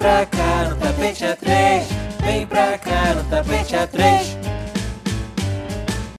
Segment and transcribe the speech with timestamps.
[0.00, 1.82] pra cá no tapete A3.
[2.24, 4.40] Vem pra cá no tapete A3.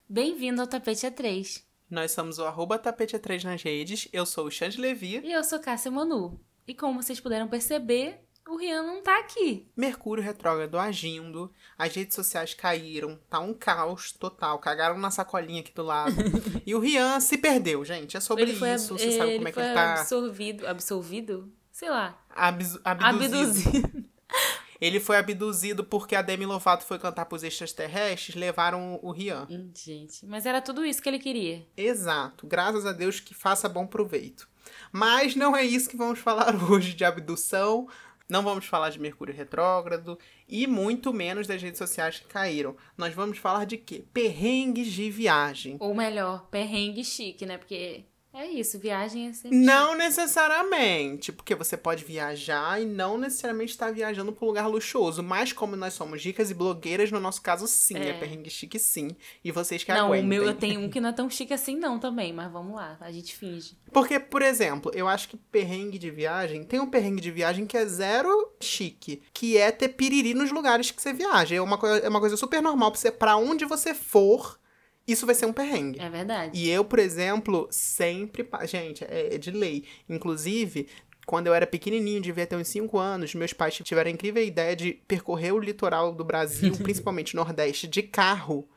[0.08, 1.64] Bem-vindo ao Tapete A3.
[1.90, 4.08] Nós somos o arroba tapete 3 nas redes.
[4.14, 5.22] Eu sou o Xande Levi.
[5.24, 6.40] E eu sou Cássia Manu.
[6.68, 9.68] E como vocês puderam perceber, o Rian não tá aqui.
[9.76, 15.74] Mercúrio retrógrado agindo, as redes sociais caíram, tá um caos total, cagaram na sacolinha aqui
[15.74, 16.14] do lado.
[16.68, 18.16] e o Rian se perdeu, gente.
[18.16, 19.94] É sobre ele foi, isso, você sabe como é que ele tá.
[20.02, 21.52] absorvido, absorvido?
[21.82, 22.16] Sei lá.
[22.30, 23.38] Abs abduzido.
[23.38, 24.06] Abduzido.
[24.80, 29.48] Ele foi abduzido porque a Demi Lovato foi cantar pros extraterrestres, levaram o Rian.
[29.50, 31.68] Hum, Gente, mas era tudo isso que ele queria.
[31.76, 32.46] Exato.
[32.46, 34.48] Graças a Deus que faça bom proveito.
[34.92, 37.88] Mas não é isso que vamos falar hoje de abdução.
[38.30, 42.76] Não vamos falar de Mercúrio retrógrado e muito menos das redes sociais que caíram.
[42.96, 44.06] Nós vamos falar de quê?
[44.14, 45.78] Perrengues de viagem.
[45.80, 47.58] Ou melhor, perrengue chique, né?
[47.58, 53.72] Porque é isso, viagem é sempre Não necessariamente, porque você pode viajar e não necessariamente
[53.72, 55.22] estar viajando para um lugar luxuoso.
[55.22, 58.14] Mas como nós somos dicas e blogueiras, no nosso caso sim, é, É.
[58.14, 59.10] perrengue chique sim.
[59.44, 60.26] E vocês que Não, aguentem.
[60.26, 62.76] o meu eu tenho um que não é tão chique assim não também, mas vamos
[62.76, 63.78] lá, a gente finge.
[63.92, 67.78] Porque, por exemplo, eu acho que perrengue de viagem, tem um perrengue de viagem que
[67.78, 71.56] é zero chique, que é ter piriri nos lugares que você viaja.
[71.56, 74.60] É uma, é uma coisa super normal pra você, pra onde você for,
[75.08, 76.00] isso vai ser um perrengue.
[76.00, 76.58] É verdade.
[76.58, 78.48] E eu, por exemplo, sempre.
[78.66, 79.86] Gente, é, é de lei.
[80.08, 80.88] Inclusive,
[81.26, 84.76] quando eu era pequenininho, devia ter uns 5 anos, meus pais tiveram a incrível ideia
[84.76, 88.68] de percorrer o litoral do Brasil, principalmente Nordeste, de carro.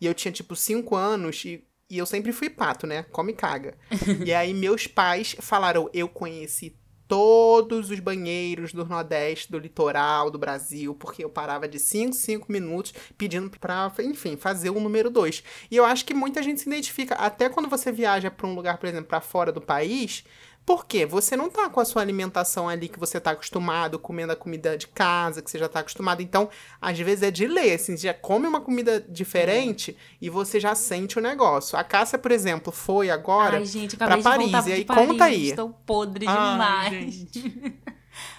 [0.00, 1.64] E eu tinha, tipo, 5 anos e.
[1.90, 3.02] E eu sempre fui pato, né?
[3.12, 3.76] Come e caga.
[4.24, 6.74] e aí meus pais falaram: eu conheci
[7.08, 12.50] todos os banheiros do Nordeste, do litoral, do Brasil, porque eu parava de 5, 5
[12.50, 15.42] minutos pedindo pra, enfim, fazer o número 2.
[15.70, 18.78] E eu acho que muita gente se identifica, até quando você viaja pra um lugar,
[18.78, 20.24] por exemplo, pra fora do país,
[20.64, 21.04] por quê?
[21.04, 24.78] Você não tá com a sua alimentação ali que você tá acostumado, comendo a comida
[24.78, 26.22] de casa, que você já tá acostumado.
[26.22, 26.48] Então,
[26.80, 31.18] às vezes é de lei, assim, já come uma comida diferente e você já sente
[31.18, 31.76] o negócio.
[31.76, 34.66] A Cássia, por exemplo, foi agora Ai, gente, pra Paris.
[34.66, 35.50] E aí, Paris, conta aí.
[35.50, 37.26] Estou podre Ai, demais.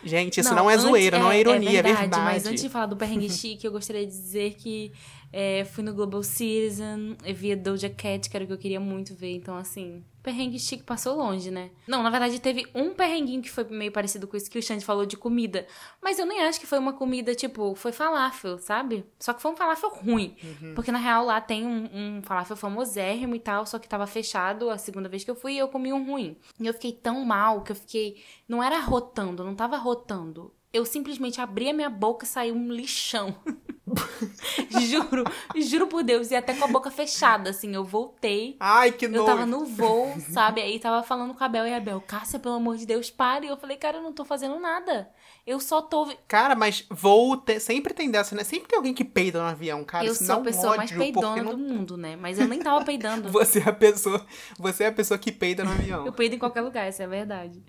[0.04, 2.24] Gente, isso não, é antes- zoeira, não é ironia, é verdade.
[2.24, 4.94] Mas antes de falar do perrengue chique, eu gostaria de dizer que
[5.32, 8.80] é, fui no Global Citizen, vi a Doja Cat, que era o que eu queria
[8.80, 9.36] muito ver.
[9.36, 11.70] Então, assim, perrengue chique passou longe, né?
[11.86, 14.86] Não, na verdade, teve um perrenguinho que foi meio parecido com isso que o Xande
[14.86, 15.68] falou de comida.
[16.02, 19.06] Mas eu nem acho que foi uma comida, tipo, foi falafel, sabe?
[19.20, 20.36] Só que foi um falafel ruim.
[20.42, 20.74] Uhum.
[20.74, 24.70] Porque, na real, lá tem um, um falafel famosérrimo e tal, só que tava fechado
[24.70, 26.38] a segunda vez que eu fui e eu comi um ruim.
[26.58, 28.24] E eu fiquei tão mal que eu fiquei...
[28.48, 30.54] Não era rotando, não tava rotando.
[30.72, 33.36] Eu simplesmente abri a minha boca e saiu um lixão.
[34.88, 35.24] juro,
[35.56, 36.32] juro por Deus.
[36.32, 37.74] E até com a boca fechada, assim.
[37.74, 38.56] Eu voltei.
[38.60, 39.26] Ai, que Eu nojo.
[39.26, 40.62] tava no voo, sabe?
[40.62, 43.48] Aí tava falando com a Bel e a Bel, Cássia, pelo amor de Deus, pare.
[43.48, 45.10] E eu falei, cara, eu não tô fazendo nada.
[45.46, 46.08] Eu só tô.
[46.28, 48.44] Cara, mas voo te- sempre tem dessa, né?
[48.44, 50.06] Sempre tem alguém que peida no avião, cara.
[50.06, 52.16] eu isso sou a pessoa mais peidona não- do mundo, né?
[52.16, 53.30] Mas eu nem tava peidando.
[53.30, 54.26] Você é a pessoa,
[54.58, 56.06] você é a pessoa que peida no avião.
[56.06, 57.62] Eu peido em qualquer lugar, essa é verdade.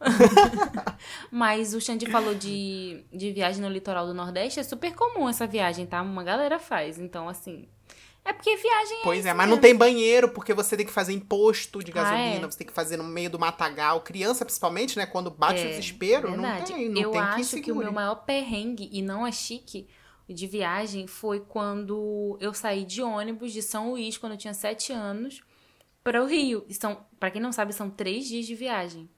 [1.30, 4.60] Mas o Xande falou de, de viagem no litoral do Nordeste.
[4.60, 6.00] É super comum essa viagem, tá?
[6.02, 6.98] Uma galera faz.
[6.98, 7.68] Então, assim.
[8.24, 9.02] É porque viagem é.
[9.02, 9.62] Pois é, mas não mesmo.
[9.62, 12.50] tem banheiro, porque você tem que fazer imposto de Ah, gasolina, é?
[12.50, 14.02] você tem que fazer no meio do matagal.
[14.02, 15.06] Criança, principalmente, né?
[15.06, 16.70] Quando bate o É, desespero, verdade.
[16.72, 17.84] não tem, não eu tem acho que o segure.
[17.84, 19.88] meu maior perrengue, e não é chique,
[20.28, 24.92] de viagem, foi quando eu saí de ônibus de São Luís, quando eu tinha sete
[24.92, 25.40] anos,
[26.04, 26.62] para o Rio.
[26.68, 29.08] E são, pra quem não sabe, são três dias de viagem.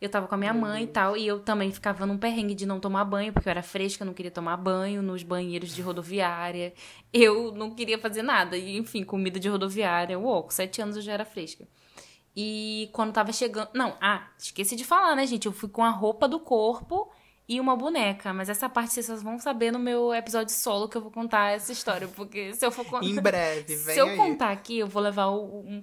[0.00, 0.92] Eu tava com a minha Meu mãe e Deus.
[0.94, 4.04] tal, e eu também ficava num perrengue de não tomar banho, porque eu era fresca,
[4.04, 6.74] não queria tomar banho nos banheiros de rodoviária.
[7.12, 8.58] Eu não queria fazer nada.
[8.58, 10.18] E, enfim, comida de rodoviária.
[10.18, 11.66] Uou, com sete anos eu já era fresca.
[12.36, 13.68] E quando tava chegando.
[13.72, 15.46] Não, ah, esqueci de falar, né, gente?
[15.46, 17.10] Eu fui com a roupa do corpo
[17.48, 18.34] e uma boneca.
[18.34, 21.72] Mas essa parte vocês vão saber no meu episódio solo que eu vou contar essa
[21.72, 22.06] história.
[22.08, 23.06] Porque se eu for contar.
[23.06, 24.16] Em breve, vem Se eu aí.
[24.18, 25.80] contar aqui, eu vou levar um-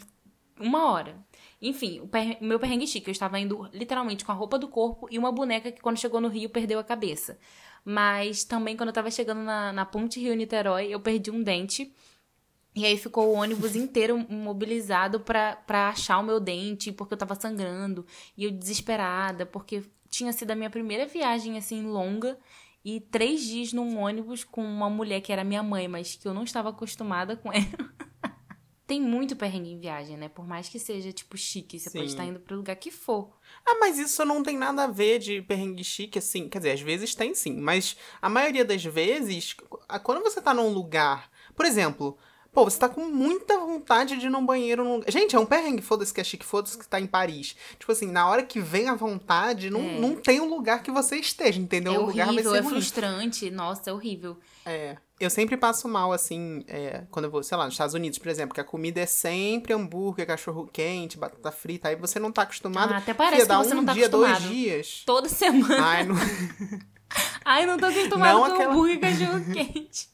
[0.59, 1.16] uma hora.
[1.63, 3.09] Enfim, o, per- meu perrengue chique.
[3.09, 6.21] Eu estava indo literalmente com a roupa do corpo e uma boneca que, quando chegou
[6.21, 7.39] no Rio, perdeu a cabeça.
[7.86, 11.94] Mas também, quando eu tava chegando na, na Ponte Rio-Niterói, eu perdi um dente.
[12.75, 15.57] E aí ficou o ônibus inteiro mobilizado pra
[15.89, 18.06] achar o meu dente, porque eu tava sangrando.
[18.38, 22.38] E eu desesperada, porque tinha sido a minha primeira viagem, assim, longa.
[22.83, 26.33] E três dias num ônibus com uma mulher que era minha mãe, mas que eu
[26.33, 27.63] não estava acostumada com ela.
[28.85, 30.27] Tem muito perrengue em viagem, né?
[30.27, 31.80] Por mais que seja, tipo, chique.
[31.80, 32.12] Você pode Sim.
[32.12, 33.31] estar indo pro lugar que for.
[33.65, 36.50] Ah, mas isso não tem nada a ver de perrengue chique, assim.
[36.50, 39.56] Quer dizer, às vezes tem sim, mas a maioria das vezes,
[40.03, 41.31] quando você tá num lugar.
[41.56, 42.18] Por exemplo,
[42.53, 45.01] Pô, você tá com muita vontade de ir num banheiro num...
[45.07, 47.56] Gente, é um perrengue, foda-se que é chique, foda-se que tá em Paris.
[47.80, 50.00] Tipo assim, na hora que vem a vontade, não, É.
[50.00, 51.95] não tem um lugar que você esteja, entendeu?
[51.95, 53.50] É o lugar vai horrível, ser é frustrante.
[53.50, 54.38] Nossa, é horrível.
[54.65, 54.98] É.
[55.19, 58.27] Eu sempre passo mal, assim, é, quando eu vou, sei lá, nos Estados Unidos, por
[58.30, 62.42] exemplo, que a comida é sempre hambúrguer, cachorro quente, batata frita, aí você não tá
[62.44, 62.94] acostumado.
[62.94, 64.54] Ah, até parece Fia, que dá você um não tá dia, dois acostumado.
[64.54, 65.04] dias.
[65.06, 65.86] Toda semana.
[65.86, 66.15] Ai, não...
[67.45, 70.10] Ai, não tô acostumado Não com aquela- hambúrguer e cachorro quente.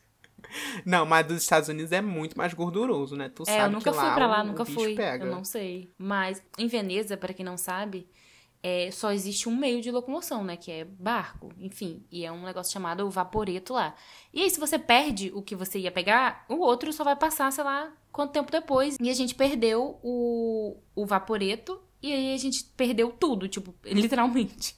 [0.86, 3.30] não, mas dos Estados Unidos é muito mais gorduroso, né?
[3.30, 4.96] Tu É, sabe eu nunca que fui lá pra lá, nunca fui.
[4.96, 5.26] pega.
[5.26, 5.94] Eu não sei.
[5.98, 8.08] Mas em Veneza, pra quem não sabe,
[8.62, 10.58] é, só existe um meio de locomoção, né?
[10.58, 11.52] Que é barco.
[11.58, 13.96] Enfim, e é um negócio chamado vaporeto lá.
[14.34, 17.52] E aí, se você perde o que você ia pegar, o outro só vai passar,
[17.52, 18.98] sei lá, quanto tempo depois.
[19.00, 21.80] E a gente perdeu o, o vaporeto.
[22.02, 24.76] E aí a gente perdeu tudo, tipo, literalmente.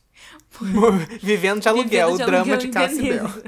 [1.21, 2.95] Vivendo de aluguel, Vivendo o de drama aluguel de.
[2.95, 3.43] Veneza.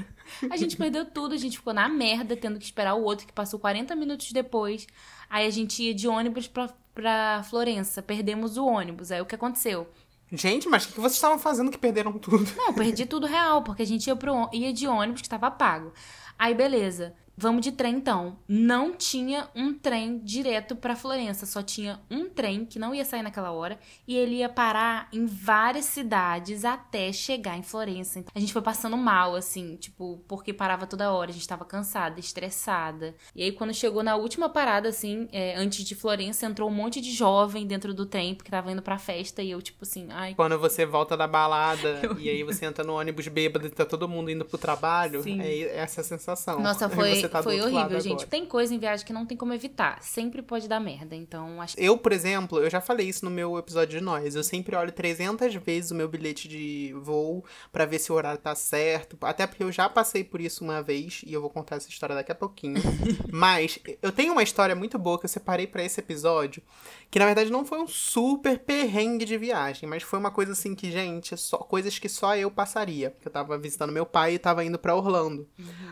[0.49, 3.33] A gente perdeu tudo, a gente ficou na merda, tendo que esperar o outro que
[3.33, 4.87] passou 40 minutos depois.
[5.29, 9.11] Aí a gente ia de ônibus pra, pra Florença, perdemos o ônibus.
[9.11, 9.87] Aí o que aconteceu?
[10.35, 12.51] Gente, mas o que vocês estavam fazendo que perderam tudo?
[12.57, 15.93] Não, perdi tudo real, porque a gente ia, pro, ia de ônibus que tava pago.
[16.39, 18.37] Aí beleza, vamos de trem então.
[18.47, 23.23] Não tinha um trem direto pra Florença, só tinha um trem que não ia sair
[23.23, 28.19] naquela hora e ele ia parar em várias cidades até chegar em Florença.
[28.19, 31.65] Então, a gente foi passando mal, assim, tipo, porque parava toda hora, a gente tava
[31.65, 33.15] cansada, estressada.
[33.35, 37.01] E aí quando chegou na última parada, assim, é, antes de Florença, entrou um monte
[37.01, 40.35] de jovem dentro do trem, porque tava indo pra festa e eu, tipo assim, ai.
[40.35, 44.07] Quando você volta da balada e aí você entra no ônibus bêbado e tá todo
[44.07, 45.41] mundo indo pro trabalho, Sim.
[45.41, 46.59] é essa a sensação.
[46.59, 48.13] Nossa, foi, você tá do foi outro lado horrível, gente.
[48.13, 48.27] agora.
[48.27, 50.01] Tem coisa em viagem que não tem como evitar.
[50.01, 51.15] Sempre pode dar merda.
[51.15, 54.35] Então, acho Eu, por exemplo, eu já falei isso no meu episódio de nós.
[54.35, 58.39] Eu sempre olho 300 vezes o meu bilhete de voo pra ver se o horário
[58.39, 59.17] tá certo.
[59.21, 62.15] Até porque eu já passei por isso uma vez e eu vou contar essa história
[62.15, 62.81] daqui a pouquinho.
[63.31, 66.61] Mas eu tenho uma história muito boa que eu separei pra esse episódio,
[67.09, 70.73] que na verdade não foi um super perrengue de viagem, mas foi uma coisa assim
[70.73, 73.15] que, gente, só coisas que só eu passaria.
[73.23, 75.47] Eu tava visitando meu pai e tava indo pra Orlando.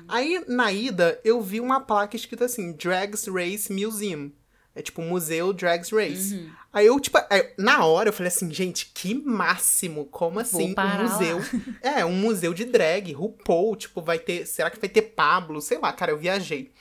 [0.07, 4.31] Aí na ida eu vi uma placa escrita assim: Drags Race Museum.
[4.73, 6.49] É tipo Museu Drags Race.
[6.71, 10.05] Aí eu, tipo, aí, na hora eu falei assim, gente, que máximo!
[10.05, 10.73] Como assim?
[10.77, 11.39] Um museu.
[11.83, 14.45] É, um museu de drag, RuPaul, tipo, vai ter.
[14.45, 15.59] Será que vai ter Pablo?
[15.61, 16.71] Sei lá, cara, eu viajei.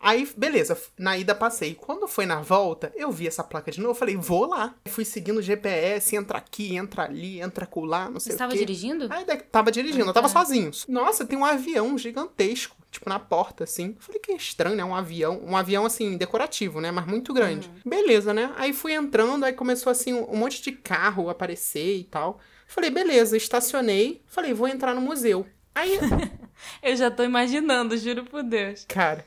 [0.00, 1.74] Aí, beleza, na ida passei.
[1.74, 4.74] Quando foi na volta, eu vi essa placa de novo, eu falei, vou lá.
[4.86, 8.54] Fui seguindo o GPS, entra aqui, entra ali, entra colar, não Você sei estava o
[8.54, 8.60] quê.
[8.64, 9.08] dirigindo?
[9.10, 10.38] Aí tava dirigindo, eu Ah, tava tá.
[10.40, 10.70] sozinho.
[10.88, 13.94] Nossa, tem um avião gigantesco, tipo, na porta, assim.
[13.96, 14.84] Eu falei que estranho, né?
[14.84, 15.40] Um avião.
[15.44, 16.90] Um avião, assim, decorativo, né?
[16.90, 17.70] Mas muito grande.
[17.84, 18.52] Beleza, né?
[18.56, 22.40] Aí fui entrando, aí começou, assim, um monte de carro aparecer e tal.
[22.66, 24.22] Falei, beleza, estacionei.
[24.26, 25.46] Falei, vou entrar no museu.
[25.74, 25.98] Aí,
[26.82, 28.84] Eu já tô imaginando, juro por Deus.
[28.88, 29.24] cara,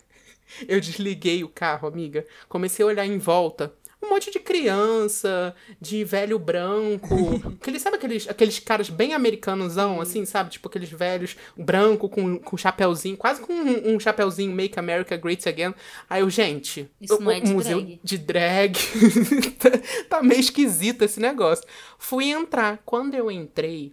[0.67, 2.25] eu desliguei o carro, amiga.
[2.49, 3.73] Comecei a olhar em volta.
[4.01, 7.41] Um monte de criança, de velho branco.
[7.61, 10.49] Aqueles, sabe aqueles, aqueles caras bem americanosão, assim, sabe?
[10.49, 15.47] Tipo aqueles velhos branco com, com chapéuzinho, quase com um, um chapéuzinho Make America Great
[15.47, 15.73] Again.
[16.09, 17.99] Aí eu, gente, Isso o, não é de museu drag.
[18.03, 18.77] de drag.
[19.59, 19.69] tá,
[20.17, 21.65] tá meio esquisito esse negócio.
[21.97, 22.81] Fui entrar.
[22.83, 23.91] Quando eu entrei,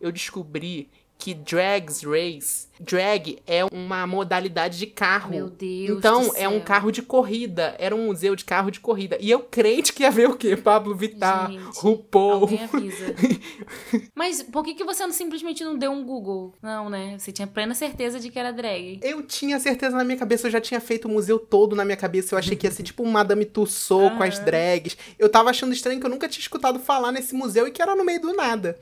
[0.00, 0.88] eu descobri
[1.20, 5.30] que Drags Race, drag é uma modalidade de carro.
[5.30, 7.76] Meu Deus Então, é um carro de corrida.
[7.78, 9.18] Era um museu de carro de corrida.
[9.20, 10.56] E eu crente que ia ver o quê?
[10.56, 12.32] Pablo Vittar, Gente, RuPaul.
[12.32, 13.14] Alguém avisa.
[14.16, 16.54] Mas por que, que você não, simplesmente não deu um Google?
[16.62, 17.18] Não, né?
[17.18, 19.00] Você tinha plena certeza de que era drag.
[19.02, 21.98] Eu tinha certeza na minha cabeça, eu já tinha feito o museu todo na minha
[21.98, 22.34] cabeça.
[22.34, 24.96] Eu achei que ia ser tipo um Madame Tussauds com as drags.
[25.18, 27.94] Eu tava achando estranho que eu nunca tinha escutado falar nesse museu e que era
[27.94, 28.78] no meio do nada.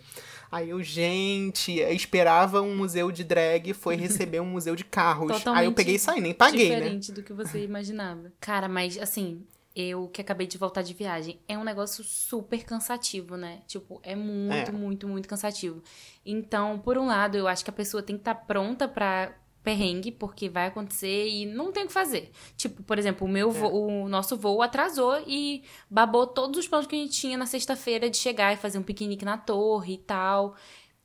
[0.50, 5.32] Aí eu, gente, eu esperava um museu de drag, foi receber um museu de carros.
[5.32, 6.76] Totalmente Aí eu peguei e saí, nem paguei, né?
[6.76, 8.32] Diferente do que você imaginava.
[8.40, 9.44] Cara, mas assim,
[9.76, 13.60] eu que acabei de voltar de viagem, é um negócio super cansativo, né?
[13.66, 14.72] Tipo, é muito, É.
[14.72, 15.82] muito, muito cansativo.
[16.24, 19.34] Então, por um lado, eu acho que a pessoa tem que estar pronta pra
[19.68, 22.30] perrengue, porque vai acontecer e não tem o que fazer.
[22.56, 26.86] Tipo, por exemplo, o meu vo- o nosso voo atrasou e babou todos os planos
[26.86, 29.98] que a gente tinha na sexta-feira de chegar e fazer um piquenique na torre e
[29.98, 30.54] tal.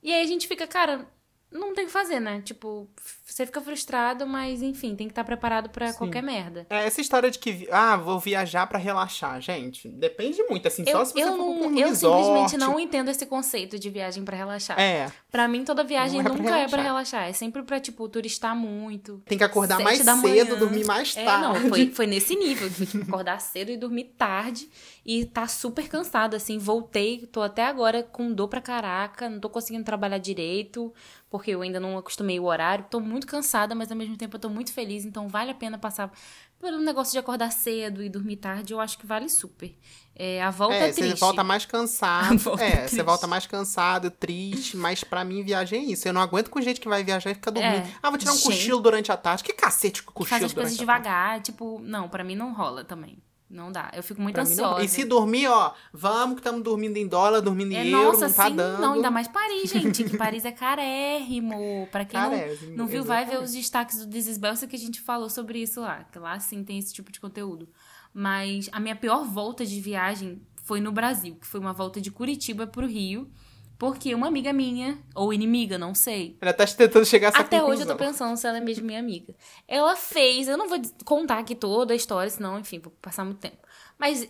[0.02, 1.06] E aí a gente fica, cara,
[1.54, 2.42] não tem o que fazer, né?
[2.44, 2.88] Tipo,
[3.24, 5.98] você fica frustrado, mas enfim, tem que estar preparado pra Sim.
[5.98, 6.66] qualquer merda.
[6.68, 10.92] É, essa história de que, ah, vou viajar pra relaxar, gente, depende muito, assim, Eu,
[10.98, 12.24] só se você eu, for não, um eu resort.
[12.24, 14.78] simplesmente não entendo esse conceito de viagem pra relaxar.
[14.78, 16.82] É, Pra mim, toda viagem Não é pra nunca é pra relaxar.
[16.84, 17.28] relaxar.
[17.28, 19.20] É sempre pra, tipo, turistar muito.
[19.26, 20.44] tem que acordar mais da cedo, manhã.
[20.58, 21.42] dormir mais É, tarde.
[21.60, 22.70] não, foi, foi nesse nível.
[22.70, 24.68] Foi, tipo, acordar cedo e dormir tarde.
[25.04, 26.56] E tá super cansada, assim.
[26.56, 29.28] Voltei, tô até agora com dor pra caraca.
[29.28, 30.92] Não tô conseguindo trabalhar direito,
[31.34, 32.86] porque eu ainda não acostumei o horário.
[32.88, 35.04] Tô muito cansada, mas ao mesmo tempo eu tô muito feliz.
[35.04, 36.12] Então vale a pena passar
[36.60, 39.76] pelo negócio de acordar cedo e dormir tarde, eu acho que vale super.
[40.14, 41.10] É, a volta é, é triste.
[41.10, 42.38] você volta mais cansado.
[42.38, 46.06] volta é é, você volta mais cansado, triste, mas pra mim viagem é isso.
[46.06, 47.84] Eu não aguento com gente que vai viajar e fica dormindo.
[47.84, 47.90] É.
[48.00, 48.44] Ah, vou tirar um Gente.
[48.44, 49.42] cochilo durante a tarde.
[49.42, 53.18] Que cacete com cochilo Faz as coisas devagar, tipo, não, pra mim não rola também.
[53.54, 53.88] Não dá.
[53.94, 54.50] Eu fico muito Pra não.
[54.50, 54.84] ansiosa.
[54.84, 58.26] E se dormir, ó, vamos que estamos dormindo em dólar, dormindo em É, euro, nossa,
[58.26, 58.80] não tá sim, dando.
[58.80, 61.88] não, ainda mais Paris, gente, que Paris é carérrimo.
[61.92, 63.46] Pra quem não, Carésimo, não viu, vai ver exatamente.
[63.48, 66.38] os destaques do This is Belsa que a gente falou sobre isso lá, que lá
[66.40, 67.68] sim tem esse tipo de conteúdo.
[68.12, 72.10] Mas a minha pior volta de viagem foi no Brasil, que foi uma volta de
[72.10, 73.30] Curitiba pro Rio,
[73.78, 77.56] porque uma amiga minha, ou inimiga, não sei, Ela tá tentando chegar a essa até
[77.56, 77.96] hoje eu conclusão.
[77.96, 79.34] tô pensando se ela é mesmo minha amiga.
[79.66, 83.38] Ela fez, eu não vou contar aqui toda a história, senão, enfim, vou passar muito
[83.40, 83.58] tempo.
[83.98, 84.28] Mas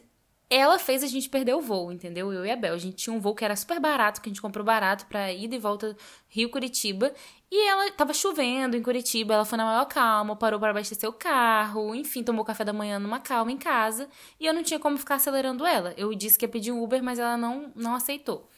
[0.50, 2.32] ela fez a gente perder o voo, entendeu?
[2.32, 2.74] Eu e a Bel.
[2.74, 5.32] A gente tinha um voo que era super barato, que a gente comprou barato pra
[5.32, 5.96] ida e volta
[6.28, 7.12] Rio-Curitiba.
[7.50, 11.12] E ela tava chovendo em Curitiba, ela foi na maior calma, parou pra abastecer o
[11.12, 14.08] carro, enfim, tomou café da manhã numa calma em casa.
[14.38, 15.94] E eu não tinha como ficar acelerando ela.
[15.96, 18.48] Eu disse que ia pedir um Uber, mas ela não, não aceitou.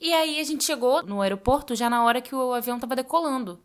[0.00, 3.60] E aí a gente chegou no aeroporto já na hora que o avião tava decolando.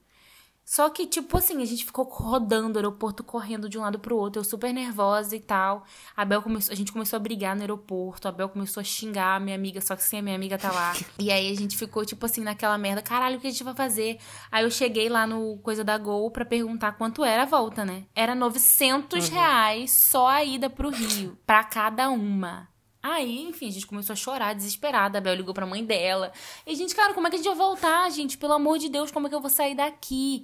[0.66, 4.18] Só que, tipo assim, a gente ficou rodando o aeroporto, correndo de um lado pro
[4.18, 5.86] outro, eu super nervosa e tal.
[6.18, 9.36] A Bel começou, a gente começou a brigar no aeroporto, a Bel começou a xingar
[9.36, 10.94] a minha amiga, só que sem a minha amiga tá lá.
[11.22, 13.76] e aí a gente ficou, tipo assim, naquela merda, caralho, o que a gente vai
[13.76, 14.18] fazer?
[14.52, 18.06] Aí eu cheguei lá no coisa da Gol pra perguntar quanto era a volta, né?
[18.16, 22.68] Era 900 reais só a ida pro Rio, pra cada uma.
[23.08, 25.20] Aí, enfim, a gente começou a chorar, desesperada.
[25.20, 26.32] A Bel ligou pra mãe dela.
[26.66, 28.36] E, gente, cara, como é que a gente vai voltar, gente?
[28.36, 30.42] Pelo amor de Deus, como é que eu vou sair daqui?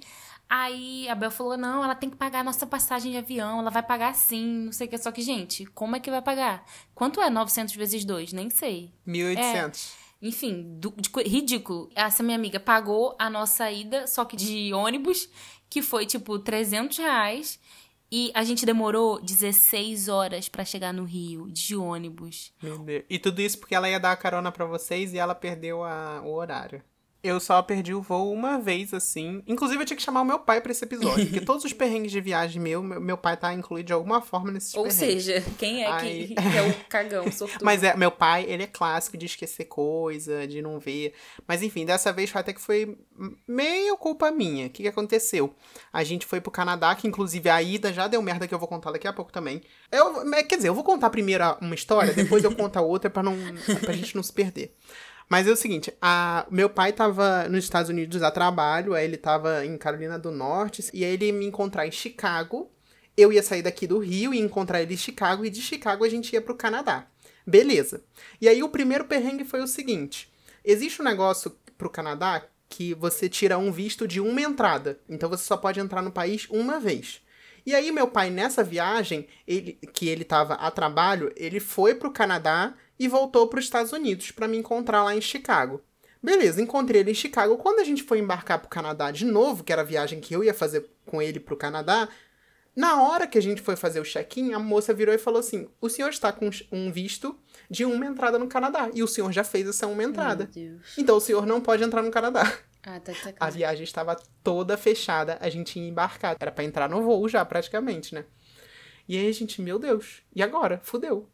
[0.48, 3.70] Aí a Bel falou: não, ela tem que pagar a nossa passagem de avião, ela
[3.70, 4.96] vai pagar sim, não sei o que.
[4.98, 6.64] Só que, gente, como é que vai pagar?
[6.94, 8.32] Quanto é 900 vezes 2?
[8.32, 8.92] Nem sei.
[9.04, 9.92] 1800.
[10.22, 11.90] Enfim, do- de ridículo.
[11.96, 15.28] Essa minha amiga pagou a nossa ida, só que de ônibus,
[15.68, 17.58] que foi tipo 300 reais.
[18.14, 22.52] E a gente demorou 16 horas pra chegar no Rio, de ônibus.
[22.62, 23.04] Meu Deus.
[23.08, 26.20] E tudo isso porque ela ia dar a carona pra vocês e ela perdeu a-
[26.22, 26.82] o horário.
[27.22, 29.44] Eu só perdi o voo uma vez, assim.
[29.46, 31.24] Inclusive, eu tinha que chamar o meu pai pra esse episódio.
[31.26, 34.74] porque todos os perrengues de viagem meu, meu, pai tá incluído de alguma forma nesses
[34.74, 35.24] Ou perrengues.
[35.24, 37.64] seja, quem é Aí- que, que é o cagão, sortudo?
[37.64, 41.14] Mas é, meu pai, ele é clássico de esquecer coisa, de não ver.
[41.46, 42.98] Mas enfim, dessa vez foi até que foi
[43.46, 44.66] meio culpa minha.
[44.66, 45.54] O que, que aconteceu?
[45.92, 48.66] A gente foi pro Canadá, que inclusive a ida já deu merda que eu vou
[48.66, 49.62] contar daqui a pouco também.
[49.92, 53.22] Eu, quer dizer, eu vou contar primeiro uma história, depois eu conto a outra pra,
[53.22, 53.36] não,
[53.80, 54.74] pra gente não se perder.
[55.32, 59.16] Mas é o seguinte, a, meu pai tava nos Estados Unidos a trabalho, aí ele
[59.16, 62.70] tava em Carolina do Norte, e aí ele ia me encontrar em Chicago.
[63.16, 66.08] Eu ia sair daqui do Rio e encontrar ele em Chicago, e de Chicago a
[66.10, 67.06] gente ia pro Canadá.
[67.46, 68.04] Beleza.
[68.42, 70.30] E aí o primeiro perrengue foi o seguinte:
[70.62, 75.00] existe um negócio pro Canadá que você tira um visto de uma entrada.
[75.08, 77.22] Então você só pode entrar no país uma vez.
[77.64, 82.12] E aí meu pai nessa viagem, ele que ele tava a trabalho, ele foi pro
[82.12, 85.82] Canadá e voltou para os Estados Unidos para me encontrar lá em Chicago.
[86.22, 87.56] Beleza, encontrei ele em Chicago.
[87.56, 90.44] Quando a gente foi embarcar pro Canadá de novo, que era a viagem que eu
[90.44, 92.08] ia fazer com ele pro Canadá,
[92.76, 95.68] na hora que a gente foi fazer o check-in, a moça virou e falou assim:
[95.80, 97.36] o senhor está com um visto
[97.68, 98.88] de uma entrada no Canadá.
[98.94, 100.48] E o senhor já fez essa uma entrada.
[100.54, 100.96] Meu Deus.
[100.96, 102.56] Então o senhor não pode entrar no Canadá.
[102.84, 106.36] Ah, tá A viagem estava toda fechada, a gente ia embarcar.
[106.38, 108.24] Era pra entrar no voo já, praticamente, né?
[109.08, 110.80] E aí a gente, meu Deus, e agora?
[110.84, 111.28] Fudeu.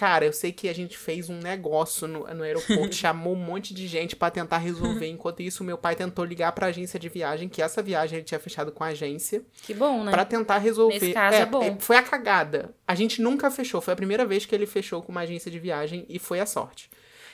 [0.00, 3.74] Cara, eu sei que a gente fez um negócio no, no aeroporto, chamou um monte
[3.74, 5.06] de gente pra tentar resolver.
[5.06, 8.40] Enquanto isso, meu pai tentou ligar pra agência de viagem, que essa viagem ele tinha
[8.40, 10.10] fechado com a agência, Que bom, né?
[10.10, 10.94] pra tentar resolver.
[10.98, 11.76] Nesse caso é bom.
[11.78, 12.74] Foi a cagada.
[12.88, 15.58] A gente nunca fechou, foi a primeira vez que ele fechou com uma agência de
[15.58, 16.88] viagem e foi a sorte.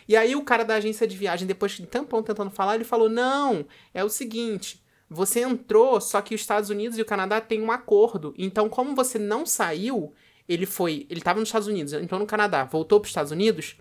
[0.08, 3.08] E aí o cara da agência de viagem, depois de tampão tentando falar, ele falou:
[3.08, 7.62] "Não, é o seguinte, você entrou, só que os Estados Unidos e o Canadá têm
[7.62, 8.34] um acordo.
[8.36, 10.12] Então, como você não saiu,
[10.48, 13.76] ele foi, ele tava nos Estados Unidos, entrou no Canadá, voltou para os Estados Unidos,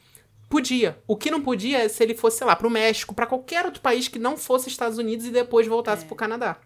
[0.50, 0.98] podia.
[1.08, 3.82] O que não podia é se ele fosse, sei lá, pro México, pra qualquer outro
[3.82, 6.58] país que não fosse Estados Unidos e depois voltasse pro Canadá.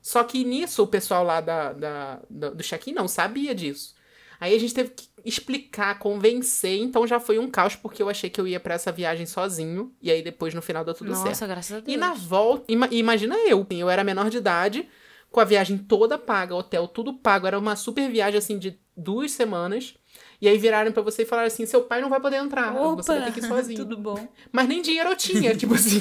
[0.00, 3.94] Só que nisso o pessoal lá da, da, da- do check-in não sabia disso.
[4.40, 8.28] Aí a gente teve que explicar, convencer, então já foi um caos, porque eu achei
[8.28, 11.26] que eu ia pra essa viagem sozinho, e aí depois no final deu tudo certo.
[11.28, 11.94] Nossa, graças a Deus.
[11.94, 14.88] E na volta, ima- imagina eu, eu era menor de idade,
[15.30, 19.32] com a viagem toda paga, hotel tudo pago, era uma super viagem assim de duas
[19.32, 19.94] semanas.
[20.40, 23.02] E aí viraram pra você e falaram assim: seu pai não vai poder entrar, Opa,
[23.02, 23.78] você vai ter que ir sozinho.
[23.78, 24.28] tudo bom.
[24.50, 26.00] Mas nem dinheiro eu tinha, tipo assim,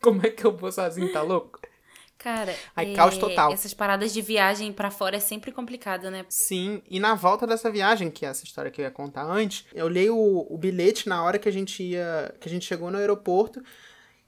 [0.00, 1.60] como é que eu vou sozinho, tá louco?
[2.18, 3.52] Cara, Aí, é, caos total.
[3.52, 6.26] essas paradas de viagem pra fora é sempre complicado, né?
[6.28, 9.64] Sim, e na volta dessa viagem, que é essa história que eu ia contar antes,
[9.72, 12.34] eu olhei o, o bilhete na hora que a gente ia.
[12.40, 13.62] que a gente chegou no aeroporto.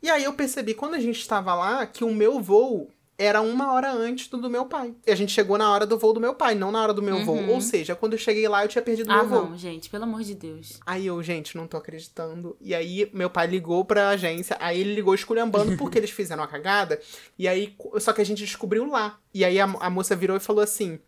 [0.01, 2.89] E aí eu percebi, quando a gente estava lá, que o meu voo
[3.23, 4.95] era uma hora antes do do meu pai.
[5.07, 7.03] E a gente chegou na hora do voo do meu pai, não na hora do
[7.03, 7.37] meu voo.
[7.37, 7.51] Uhum.
[7.51, 9.51] Ou seja, quando eu cheguei lá, eu tinha perdido Ah, meu voo.
[9.51, 10.81] não, gente, pelo amor de Deus.
[10.87, 12.57] Aí eu, gente, não tô acreditando.
[12.61, 16.49] E aí, meu pai ligou pra agência, aí ele ligou esculhambando porque eles fizeram a
[16.49, 16.99] cagada.
[17.39, 19.19] E aí, só que a gente descobriu lá.
[19.35, 20.99] E aí a, a moça virou e falou assim: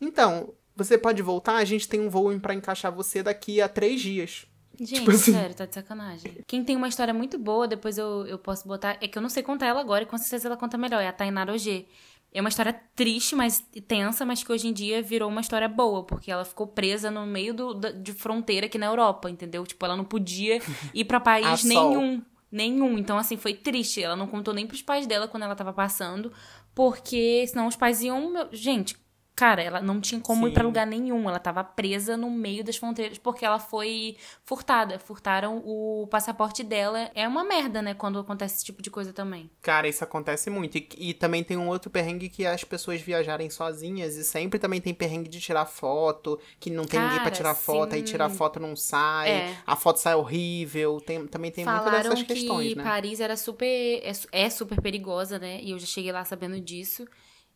[0.00, 1.56] Então, você pode voltar?
[1.56, 4.46] A gente tem um voo pra encaixar você daqui a três dias.
[4.78, 5.32] Gente, Tipo assim.
[5.32, 6.38] sério, tá de sacanagem.
[6.46, 8.96] Quem tem uma história muito boa, depois eu, eu posso botar.
[9.00, 11.02] É que eu não sei contar ela agora, e com certeza ela conta melhor.
[11.02, 11.86] É a Tainara Ogê.
[12.34, 16.02] É uma história triste, mas tensa, mas que hoje em dia virou uma história boa,
[16.02, 19.66] porque ela ficou presa no meio do, da- de fronteira aqui na Europa, entendeu?
[19.66, 20.58] Tipo, ela não podia
[20.94, 21.90] ir pra A país sol.
[21.90, 22.22] nenhum.
[22.50, 22.96] Nenhum.
[22.98, 24.02] Então, assim, foi triste.
[24.02, 26.32] Ela não contou nem pros pais dela quando ela tava passando,
[26.74, 28.48] porque senão os pais iam.
[28.52, 28.96] Gente,
[29.34, 30.66] cara, ela não tinha como ir pra Sim.
[30.66, 31.28] lugar nenhum.
[31.28, 34.98] Ela tava presa no meio das fronteiras porque ela foi furtada.
[34.98, 37.10] Furtaram o passaporte dela.
[37.14, 39.50] É uma merda, né, quando acontece esse tipo de coisa também.
[39.60, 40.76] Cara, isso acontece muito.
[40.78, 44.16] E, e também tem um outro perrengue que é as pessoas viajarem sozinhas.
[44.16, 47.54] E sempre também tem perrengue de tirar foto, que não tem ninguém pra Cara, tirar
[47.54, 48.04] foto, aí sim.
[48.06, 49.56] tirar foto não sai, É.
[49.66, 51.00] a foto sai horrível.
[51.00, 52.82] Tem, também tem muitas Falaram dessas que questões, né?
[52.82, 53.66] Paris era super.
[53.66, 54.12] É,
[54.44, 55.60] é super perigosa, né?
[55.62, 57.06] E eu já cheguei lá sabendo disso.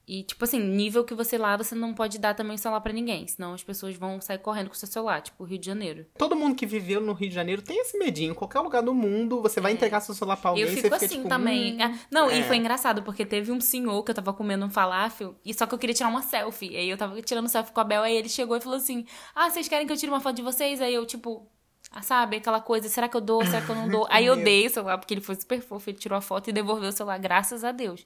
[0.08, 2.92] E, tipo assim, nível que você lá, você não pode dar também o celular pra
[2.92, 3.26] ninguém.
[3.26, 6.06] Senão as pessoas vão sair correndo com o seu celular, tipo Rio de Janeiro.
[6.16, 8.30] Todo mundo que viveu no Rio de Janeiro tem esse medinho.
[8.30, 10.66] Em qualquer lugar do mundo, você vai entregar seu celular pra alguém É.
[10.68, 11.74] eu fico você fica assim tipo, também.
[11.74, 12.38] hum, Ah, não, é.
[12.38, 15.66] e foi engraçado, porque teve um senhor que eu tava comendo um falafel, e só
[15.66, 16.76] que eu queria tirar uma selfie.
[16.76, 19.50] Aí eu tava tirando selfie com a Bel, aí ele chegou e falou assim: Ah,
[19.50, 20.80] vocês querem que eu tire uma foto de vocês?
[20.80, 21.48] Aí eu, tipo.
[21.90, 24.06] Ah, sabe, aquela coisa, será que eu dou, será que eu não dou?
[24.10, 26.52] Aí eu dei o celular, porque ele foi super fofo, ele tirou a foto e
[26.52, 28.04] devolveu o celular, graças a Deus.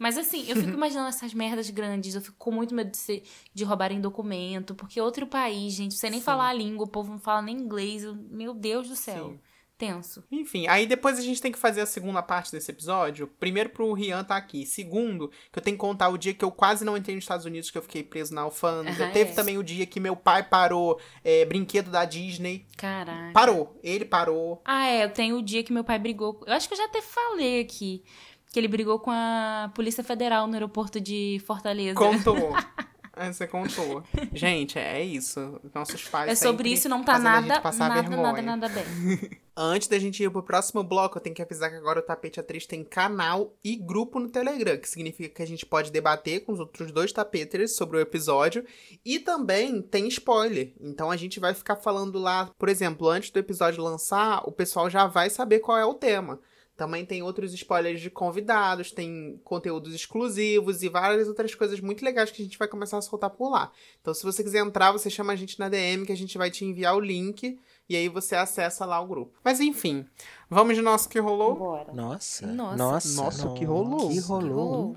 [0.00, 3.22] Mas assim, eu fico imaginando essas merdas grandes, eu fico com muito medo de, ser,
[3.54, 6.24] de roubarem documento, porque é outro país, gente, você nem Sim.
[6.24, 9.28] falar a língua, o povo não fala nem inglês, eu- meu Deus do céu.
[9.32, 9.40] Sim.
[9.76, 10.22] Tenso.
[10.30, 13.26] Enfim, aí depois a gente tem que fazer a segunda parte desse episódio.
[13.26, 14.66] Primeiro pro Rian tá aqui.
[14.66, 17.46] Segundo, que eu tenho que contar o dia que eu quase não entrei nos Estados
[17.46, 19.06] Unidos, que eu fiquei preso na alfândega.
[19.06, 19.34] Ah, Teve é.
[19.34, 22.66] também o dia que meu pai parou é, brinquedo da Disney.
[22.76, 23.32] Caraca.
[23.32, 23.80] Parou.
[23.82, 24.60] Ele parou.
[24.66, 26.42] Ah, é, eu tenho o dia que meu pai brigou.
[26.46, 28.04] Eu acho que eu já até falei aqui.
[28.52, 31.94] Que ele brigou com a Polícia Federal no aeroporto de Fortaleza.
[31.94, 32.54] Contou.
[33.16, 34.02] É, Você contou.
[34.32, 35.60] Gente, é isso.
[35.74, 38.22] Nossos pais É sobre isso, não tá nada, nada, vergonha.
[38.22, 39.30] nada, nada bem.
[39.54, 42.40] Antes da gente ir pro próximo bloco, eu tenho que avisar que agora o Tapete
[42.40, 46.52] Atriz tem canal e grupo no Telegram, que significa que a gente pode debater com
[46.52, 48.64] os outros dois tapeters sobre o episódio.
[49.04, 50.72] E também tem spoiler.
[50.80, 54.88] Então a gente vai ficar falando lá, por exemplo, antes do episódio lançar, o pessoal
[54.88, 56.40] já vai saber qual é o tema.
[56.80, 62.30] Também tem outros spoilers de convidados, tem conteúdos exclusivos e várias outras coisas muito legais
[62.30, 63.70] que a gente vai começar a soltar por lá.
[64.00, 66.50] Então, se você quiser entrar, você chama a gente na DM que a gente vai
[66.50, 69.38] te enviar o link e aí você acessa lá o grupo.
[69.44, 70.06] Mas enfim,
[70.48, 71.54] vamos de nosso que rolou?
[71.54, 71.92] Bora.
[71.92, 72.46] Nossa.
[72.46, 72.76] Nossa.
[72.76, 73.22] Nossa.
[73.24, 73.54] Nossa, não.
[73.54, 74.08] que rolou.
[74.08, 74.96] Que Que rolou.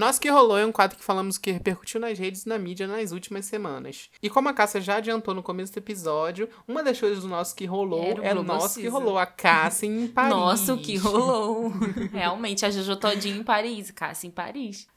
[0.00, 2.86] Nosso que rolou é um quadro que falamos que repercutiu nas redes e na mídia
[2.86, 4.08] nas últimas semanas.
[4.22, 7.54] E como a Cássia já adiantou no começo do episódio, uma das coisas do nosso
[7.54, 10.30] que rolou Era é o nosso que rolou, a Cássia em Paris.
[10.30, 11.68] Nossa, o que rolou.
[12.14, 14.88] Realmente, a Jojo todinha em Paris, Cássia em Paris.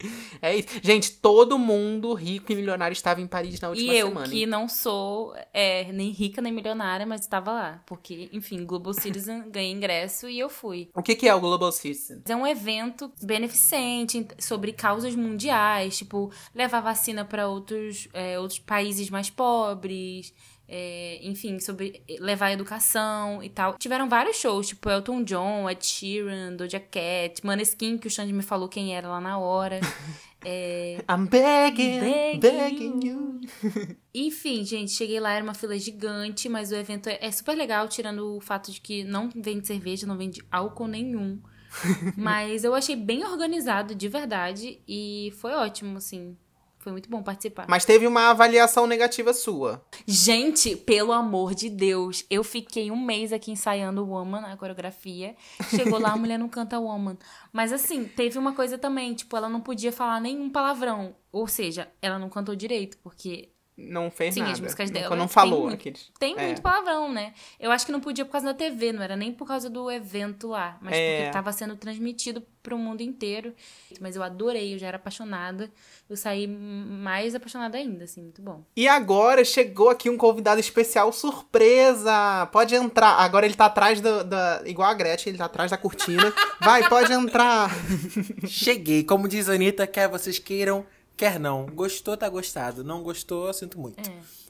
[0.42, 0.70] É isso.
[0.82, 4.30] Gente, todo mundo rico e milionário estava em Paris na última E eu, semana.
[4.30, 7.84] que não sou é, nem rica nem milionária, mas estava lá.
[7.86, 10.90] Porque, enfim, Global Citizen ganhei ingresso e eu fui.
[10.96, 12.22] O que, que é o Global Citizen?
[12.26, 19.10] É um evento beneficente sobre causas mundiais, tipo, levar vacina para outros, é, outros países
[19.10, 20.34] mais pobres,
[20.68, 23.78] é, enfim, sobre levar educação e tal.
[23.78, 28.44] Tiveram vários shows, tipo Elton John, Ed Sheeran, Doja Cat, Maneskin, que o Xande me
[28.44, 29.80] falou quem era lá na hora.
[30.46, 33.40] É, I'm begging, Begging begging, you.
[34.14, 37.88] Enfim, gente, cheguei lá, era uma fila gigante, mas o evento é, é super legal,
[37.88, 41.40] tirando o fato de que não vende cerveja, não vende álcool nenhum.
[42.18, 46.38] Mas eu achei bem organizado, de verdade, e foi ótimo, assim.
[46.84, 47.66] Foi muito bom participar.
[47.70, 49.82] Mas teve uma avaliação negativa sua.
[50.06, 55.34] Gente, pelo amor de Deus, eu fiquei um mês aqui ensaiando Woman, a coreografia.
[55.70, 57.18] Chegou lá, a mulher não canta Woman.
[57.54, 61.16] Mas assim, teve uma coisa também, tipo, ela não podia falar nenhum palavrão.
[61.32, 64.62] Ou seja, ela não cantou direito, porque Não fez Sim, as nada.
[64.62, 65.74] músicas Não- dela Não tem falou muito.
[65.74, 66.12] aqueles.
[66.20, 66.46] Tem É.
[66.46, 67.34] muito palavrão, né?
[67.60, 69.90] Eu acho que não podia por causa da TV, não era nem por causa do
[69.90, 71.18] evento lá, mas É.
[71.18, 73.52] porque tava sendo transmitido pro mundo inteiro.
[74.00, 75.72] Mas eu adorei, eu já era apaixonada.
[76.10, 78.64] Eu saí mais apaixonada ainda, assim, muito bom.
[78.76, 82.46] E agora chegou aqui um convidado especial, surpresa!
[82.52, 83.16] Pode entrar.
[83.20, 86.32] Agora ele tá atrás da, da- Igual a Gretchen, ele tá atrás da cortina.
[86.62, 87.70] Vai, pode entrar!
[88.48, 89.04] Cheguei.
[89.04, 91.66] Como diz a Anitta, quer vocês queiram, quer não.
[91.68, 92.84] Gostou, tá gostado.
[92.84, 94.02] Não gostou, eu sinto muito.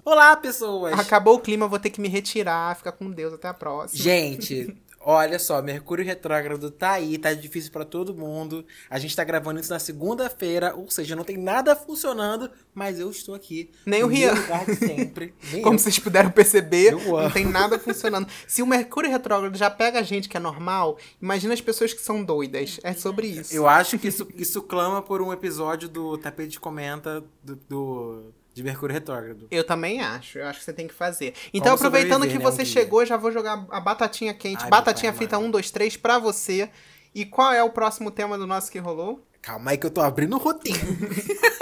[0.05, 0.99] Olá, pessoas!
[0.99, 2.75] Acabou o clima, vou ter que me retirar.
[2.75, 4.03] Fica com Deus, até a próxima.
[4.03, 8.65] Gente, Olha só, Mercúrio retrógrado tá aí, tá difícil pra todo mundo.
[8.89, 13.09] A gente tá gravando isso na segunda-feira, ou seja, não tem nada funcionando, mas eu
[13.11, 13.69] estou aqui.
[13.85, 14.33] Nem o Rian.
[14.33, 15.33] meu lugar de sempre.
[15.51, 15.79] Nem Como eu.
[15.79, 18.27] vocês puderam perceber, não tem nada funcionando.
[18.47, 22.01] Se o Mercúrio retrógrado já pega a gente que é normal, imagina as pessoas que
[22.01, 22.79] são doidas.
[22.83, 23.53] É sobre isso.
[23.53, 28.63] Eu acho que isso, isso clama por um episódio do Tapete Comenta do, do- de
[28.63, 29.47] Mercúrio retrógrado.
[29.49, 31.33] Eu também acho, eu acho que você tem que fazer.
[31.53, 34.63] Então, Como aproveitando que sobreviver, né, você um chegou, já vou jogar a batatinha quente,
[34.63, 35.47] Ai, batatinha pai amado.
[35.47, 36.69] 1, 2, 3 pra você.
[37.15, 39.25] E qual é o próximo tema do nosso que rolou?
[39.41, 40.79] Calma aí que eu tô abrindo o roteiro.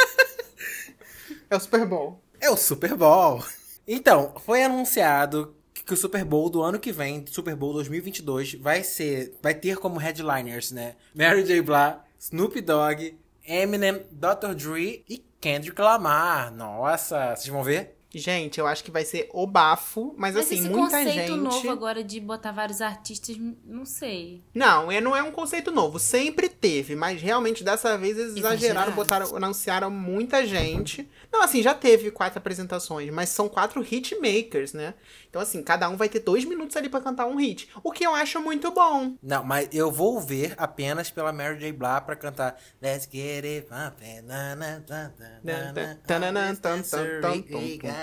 [1.50, 2.24] É o Super Bowl.
[2.40, 3.44] É o Super Bowl.
[3.86, 8.54] Então, foi anunciado que que o Super Bowl do ano que vem, Super Bowl 2022,
[8.54, 10.96] vai ser, vai ter como headliners, né?
[11.14, 11.62] Mary J.
[11.62, 14.54] Blige, Snoop Dogg, Eminem, Dr.
[14.56, 16.52] Dre e Kendrick Lamar.
[16.54, 18.01] Nossa, vocês vão ver?
[18.14, 21.38] Gente, eu acho que vai ser o bafo, mas, Mas assim, esse muita conceito gente.
[21.38, 24.44] novo agora de botar vários artistas, não sei.
[24.54, 25.98] Não, é, não é um conceito novo.
[26.00, 28.94] Sempre teve, mas realmente dessa vez eles exageraram, Exageraram.
[28.94, 31.10] botaram, anunciaram muita gente.
[31.32, 34.94] Não, assim, já teve quatro apresentações, mas são quatro hitmakers, né?
[35.30, 37.70] Então, assim, cada um vai ter dois minutos ali pra cantar um hit.
[37.82, 39.16] O que eu acho muito bom.
[39.24, 41.72] Não, mas eu vou ver apenas pela Mary J.
[41.72, 44.22] Blige pra cantar Let's Get It Bumpin',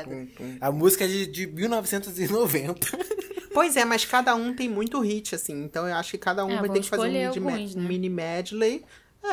[0.07, 0.37] na, na, na, na, na, Tananã, na, tan, tan, tan, tum, Obrigado.
[0.37, 0.59] tum, tum.
[0.61, 2.99] A música é de, de 1990.
[3.51, 5.65] Pois é, mas cada um tem muito hit, assim.
[5.65, 7.83] Então eu acho que cada um É, vai ter que fazer um, alguns, né?
[7.89, 8.85] mini medley.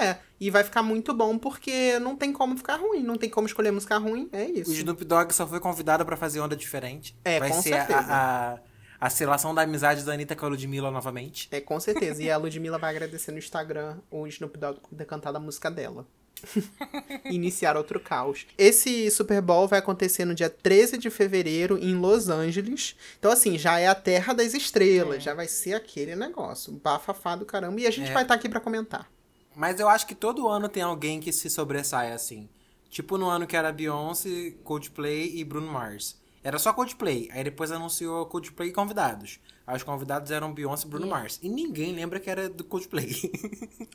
[0.01, 3.45] É, e vai ficar muito bom porque não tem como ficar ruim, não tem como
[3.45, 4.71] escolher música ruim, é O isso.
[4.71, 7.15] Snoop Dogg só foi convidado pra fazer onda diferente.
[7.23, 7.99] É, Vai com ser a- certeza.
[8.11, 8.59] a, a,
[9.01, 11.47] a selação da amizade da Anitta com a Ludmilla novamente.
[11.51, 12.23] É, com certeza.
[12.23, 15.69] E a Ludmilla vai agradecer no Instagram o Snoop Dogg por ter cantado a música
[15.69, 16.07] dela.
[17.25, 18.45] Iniciar outro caos.
[18.57, 22.95] Esse Super Bowl vai acontecer no dia 13 de fevereiro em Los Angeles.
[23.19, 25.23] Então, assim, já é a terra das estrelas.
[25.23, 26.73] Já vai ser aquele negócio.
[26.73, 27.79] Bafafá do caramba.
[27.81, 28.13] E a gente É.
[28.13, 29.09] vai estar aqui pra comentar.
[29.55, 32.49] Mas eu acho que todo ano tem alguém que se sobressai assim.
[32.89, 36.17] Tipo no ano que era Beyoncé, Coldplay e Bruno Mars.
[36.43, 37.29] Era só Coldplay.
[37.31, 39.39] Aí depois anunciou Coldplay e convidados.
[39.67, 41.39] Aí os convidados eram Beyoncé e Bruno Mars.
[41.41, 43.09] E ninguém lembra que era do Coldplay.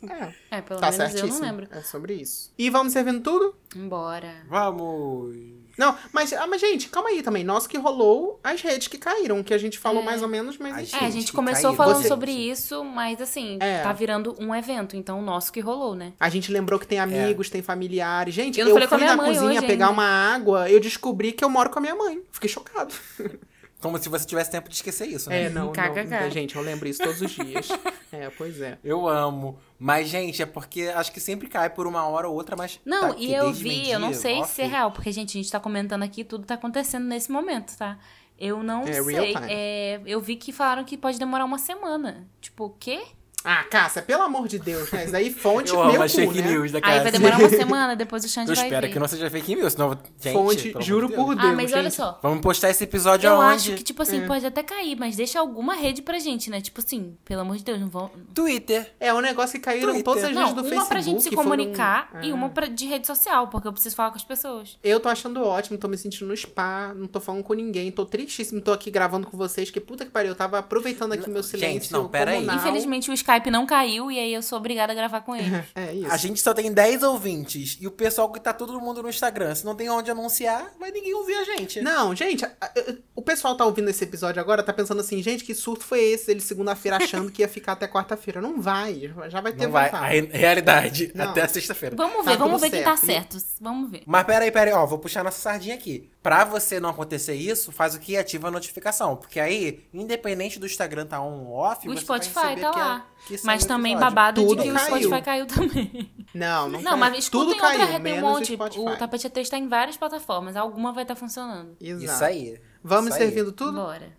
[0.08, 0.32] É.
[0.50, 1.40] É, pelo Tá menos eu certíssimo.
[1.46, 1.68] não lembro.
[1.70, 2.52] É sobre isso.
[2.58, 3.54] E vamos servindo tudo?
[3.76, 4.44] Embora.
[4.48, 5.36] Vamos!
[5.78, 7.44] Não, mas, ah, mas gente, calma aí também.
[7.44, 10.04] Nosso que rolou as redes que caíram, que a gente falou É.
[10.04, 10.96] mais ou menos, mas Ai, enfim.
[10.96, 11.76] É, a Gente, gente começou caíram.
[11.76, 13.82] falando Você- sobre isso, mas assim, É.
[13.82, 16.12] tá virando um evento, então o nosso que rolou, né?
[16.18, 18.34] A gente lembrou que tem amigos, tem familiares.
[18.34, 19.94] Gente, Eu eu, não falei com a fui minha na mãe cozinha hoje pegar ainda.
[20.02, 22.20] uma água, eu descobri que eu moro com a minha mãe.
[22.32, 22.92] Fiquei chocado.
[23.80, 25.44] Como se você tivesse tempo de esquecer isso, né?
[25.44, 26.04] É, não, KKK.
[26.04, 26.30] não.
[26.30, 27.68] Gente, eu lembro isso todos os dias.
[28.12, 28.78] é, pois é.
[28.84, 29.58] Eu amo.
[29.78, 32.78] Mas, gente, é porque acho que sempre cai por uma hora ou outra, mas.
[32.84, 34.52] Não, tá, e eu vi, eu não sei off.
[34.52, 37.76] se é real, porque, gente, a gente tá comentando aqui, tudo tá acontecendo nesse momento,
[37.76, 37.98] tá?
[38.38, 39.34] Eu não É, real sei.
[39.34, 39.46] time.
[39.50, 42.26] É, eu vi que falaram que pode demorar uma semana.
[42.40, 43.02] Tipo, o quê?
[43.42, 45.04] Ah, Cássia, pelo amor de Deus, né?
[45.04, 46.50] Isso daí fonte Eu meu amo cu, fake né?
[46.50, 48.92] news da Aí vai demorar uma semana, depois o Xande Eu vai espero ver.
[48.92, 49.98] que não seja fake news, senão.
[50.20, 51.40] Gente, Fonte, juro por Deus.
[51.40, 51.52] Deus.
[51.52, 51.94] Ah, mas olha gente.
[51.94, 52.18] só.
[52.22, 53.54] Vamos postar esse episódio Eu aonde?
[53.70, 56.60] acho que, tipo assim, pode até cair, mas deixa alguma rede pra gente, né?
[56.60, 58.10] Tipo assim, pelo amor de Deus, não vão.
[58.34, 58.92] Twitter.
[59.00, 60.04] É um negócio que caíram Twitter.
[60.04, 60.88] todas as Não, redes do uma Facebook.
[60.90, 62.20] pra gente se foram- comunicar Ah.
[62.26, 64.76] e uma pra, de rede social, porque eu preciso falar com as pessoas.
[64.84, 68.04] Eu tô achando ótimo, tô me sentindo no spa, não tô falando com ninguém, tô
[68.04, 71.42] tristíssimo, tô aqui gravando com vocês, que puta que pariu, eu tava aproveitando aqui meu
[71.42, 72.36] silêncio não, pera aí.
[72.36, 72.56] comunal.
[72.56, 75.50] Infelizmente o Skype não caiu e aí eu sou obrigada a gravar com ele.
[75.74, 76.10] É isso.
[76.12, 77.76] A gente só tem 10 ouvintes.
[77.80, 79.54] E o pessoal que tá todo mundo no Instagram.
[79.54, 81.80] Se não tem onde anunciar, vai ninguém ouvir a gente.
[81.80, 82.72] Não, gente, a- a-
[83.14, 86.30] o pessoal tá ouvindo esse episódio agora, tá pensando assim, gente, que surto foi esse?
[86.30, 88.40] Ele segunda-feira achando que ia ficar até quarta-feira.
[88.40, 89.90] Não vai, já vai ter Não vai.
[89.90, 91.12] A re- realidade.
[91.14, 91.26] Não.
[91.30, 91.94] Até sexta-feira.
[91.96, 93.38] Vamos Tá ver, vamos tudo ver quem tá certo.
[93.38, 93.46] certo.
[93.60, 94.02] Vamos ver.
[94.06, 96.10] Mas peraí, peraí, ó, vou puxar nossa sardinha aqui.
[96.22, 98.14] Pra você não acontecer isso, faz o que?
[98.16, 99.16] Ativa a notificação.
[99.16, 102.68] Porque aí, independente do Instagram tá on ou off, O você Spotify tá que é-
[102.68, 103.06] lá.
[103.26, 104.14] que saiu Mas o também episódio.
[104.14, 104.94] babado Tudo de que caiu.
[104.94, 106.10] o Spotify caiu também.
[106.34, 106.96] Não, não Não, caiu.
[106.98, 108.52] mas escuta Tudo outra caiu, rede, tem um monte.
[108.52, 108.80] Spotify.
[108.80, 110.56] O Tapete A3 tá em várias plataformas.
[110.56, 111.74] Alguma vai estar funcionando.
[111.80, 112.04] Exato.
[112.04, 112.60] Isso aí.
[112.84, 113.24] Vamos Isso aí.
[113.28, 113.72] servindo tudo?
[113.80, 114.12] Bora.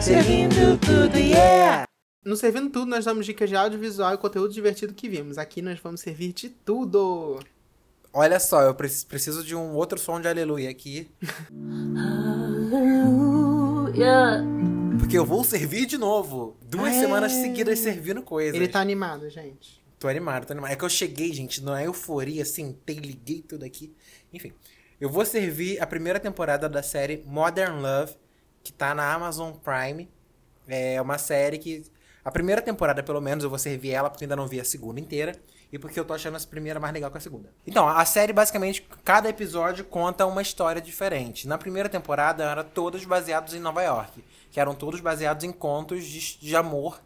[0.00, 1.84] Servindo tudo, yeah!
[2.24, 5.38] No Servindo Tudo, nós damos dicas de audiovisual e conteúdo divertido que vimos.
[5.38, 7.40] Aqui nós vamos servir de tudo.
[8.12, 11.10] Olha só, eu preci- preciso de um outro som de aleluia aqui.
[14.98, 16.56] Porque eu vou servir de novo.
[16.62, 17.00] Duas É.
[17.00, 18.54] semanas seguidas servindo coisas.
[18.54, 19.78] Ele tá animado, gente.
[19.98, 20.70] Tô animado, tô animado.
[20.72, 23.92] É que eu cheguei, gente, na euforia, sentei, liguei tudo aqui.
[24.32, 24.52] Enfim,
[25.00, 28.14] eu vou servir a primeira temporada da série Modern Love,
[28.62, 30.08] que tá na Amazon Prime.
[30.66, 31.82] É uma série que
[32.24, 35.00] A primeira temporada, pelo menos, eu vou servir ela porque ainda não vi a segunda
[35.00, 35.32] inteira.
[35.70, 37.52] E porque eu tô achando essa primeira mais legal que a segunda.
[37.66, 41.46] Então, a série, basicamente, cada episódio conta uma história diferente.
[41.46, 44.24] Na primeira temporada, eram todos baseados em Nova York.
[44.50, 46.98] Que eram todos baseados em contos de, de amor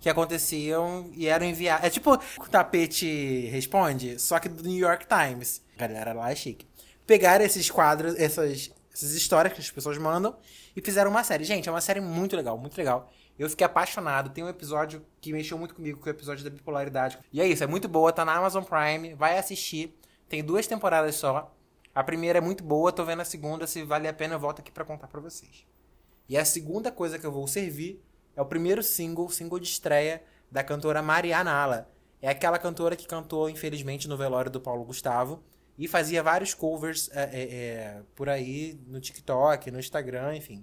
[0.00, 1.86] que aconteciam e eram enviados.
[1.86, 5.62] É tipo o tapete responde, só que do New York Times.
[5.76, 6.66] A galera lá é chique.
[7.06, 10.36] Pegaram esses quadros, essas, essas histórias que as pessoas mandam
[10.74, 11.44] e fizeram uma série.
[11.44, 13.10] Gente, é uma série muito legal, muito legal.
[13.40, 14.28] Eu fiquei apaixonado.
[14.28, 17.18] Tem um episódio que mexeu muito comigo, que é o episódio da bipolaridade.
[17.32, 19.98] E é isso, é muito boa, tá na Amazon Prime, vai assistir.
[20.28, 21.50] Tem duas temporadas só.
[21.94, 24.60] A primeira é muito boa, tô vendo a segunda, se vale a pena eu volto
[24.60, 25.66] aqui para contar para vocês.
[26.28, 28.04] E a segunda coisa que eu vou servir
[28.36, 31.90] é o primeiro single, single de estreia da cantora Mariana Ala.
[32.20, 35.42] É aquela cantora que cantou, infelizmente, no velório do Paulo Gustavo
[35.78, 40.62] e fazia vários covers é, é, é, por aí no TikTok, no Instagram, enfim.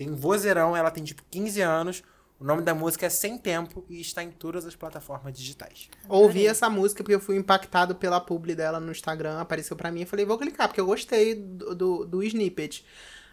[0.00, 2.02] Tem um vozeirão, ela tem tipo 15 anos.
[2.38, 5.90] O nome da música é Sem Tempo e está em todas as plataformas digitais.
[6.08, 10.00] Ouvi essa música porque eu fui impactado pela publi dela no Instagram, apareceu para mim
[10.00, 12.82] e falei, vou clicar, porque eu gostei do, do, do snippet.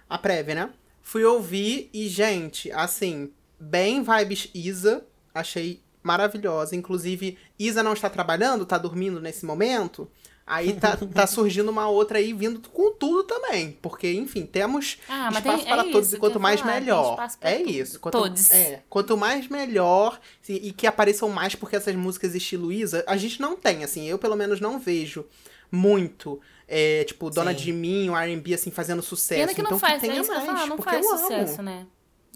[0.10, 0.74] A prévia, né?
[1.02, 6.76] Fui ouvir e, gente, assim, bem vibes Isa, achei maravilhosa.
[6.76, 10.12] Inclusive, Isa não está trabalhando, está dormindo nesse momento.
[10.48, 13.78] Aí tá, tá surgindo uma outra aí vindo com tudo também.
[13.82, 17.28] Porque, enfim, temos Ah, espaço tem- é para todos isso e quanto mais falar, melhor.
[17.42, 17.70] É tudo.
[17.70, 18.00] isso.
[18.00, 18.50] Quanto, Todos.
[18.52, 23.18] É, quanto mais melhor e, e que apareçam mais, porque essas músicas estilo Isa, a
[23.18, 25.26] gente não tem, assim, eu pelo menos não vejo
[25.72, 26.40] muito.
[26.68, 27.58] é, tipo, Dona Sim.
[27.58, 29.42] de Mim, o R&B, assim, fazendo sucesso.
[29.42, 30.76] Pena que não então faz, que tenha é isso que eu ia mais, falar, não
[30.78, 31.64] porque faz eu sucesso, amo.
[31.64, 31.86] né?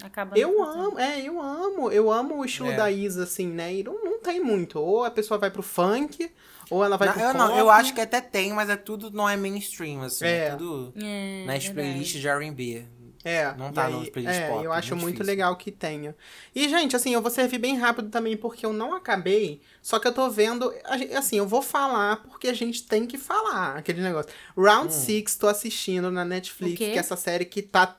[0.03, 1.91] Acaba Eu amo, é, eu amo.
[1.91, 2.75] Eu amo o estilo É.
[2.77, 3.73] da Isa, assim, né?
[3.75, 4.79] E não, não tem muito.
[4.79, 6.31] Ou a pessoa vai pro funk,
[6.71, 9.11] ou ela vai Não, pro eu, não, eu acho que até tem, mas é tudo
[9.11, 10.25] não é mainstream, assim.
[10.25, 10.49] É, É.
[10.55, 11.73] tudo É, nas verdade.
[11.73, 12.85] playlists de R&B.
[13.23, 15.25] É, Não e tá aí- nos playlists é, pop, eu acho muito difícil.
[15.27, 16.15] legal que tenha.
[16.55, 19.61] E, gente, assim, eu vou servir bem rápido também, porque eu não acabei.
[19.79, 20.73] Só que eu tô vendo.
[21.15, 24.31] Assim, eu vou falar porque a gente tem que falar aquele negócio.
[24.57, 24.89] Round Hum.
[24.89, 27.95] 6, tô assistindo na Netflix, que é essa série que tá.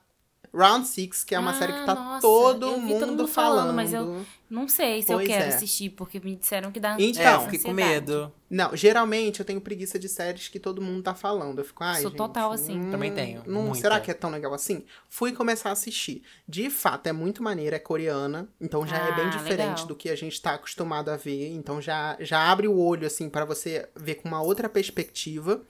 [0.54, 3.08] Round 6, que é uma Ah, série que tá nossa, todo eu vi mundo todo
[3.10, 3.56] mundo falando.
[3.58, 5.48] falando, mas eu- Não sei se Pois eu quero é.
[5.48, 8.30] assistir, porque me disseram que dá Então, é, dá fiquei com medo.
[8.50, 11.58] Não, geralmente eu tenho preguiça de séries que todo mundo tá falando.
[11.60, 12.78] Eu fico, ai, Sou gente, total assim.
[12.78, 13.80] hum, Também tenho, muita.
[13.80, 14.84] será que é tão legal assim?
[15.08, 16.22] Fui começar a assistir.
[16.46, 19.86] De fato, é muito maneira, é coreana, então já é bem Ah, diferente legal.
[19.86, 21.48] do que a gente tá acostumado a ver.
[21.54, 25.62] Então já, já abre o olho, assim, para você ver com uma outra perspectiva.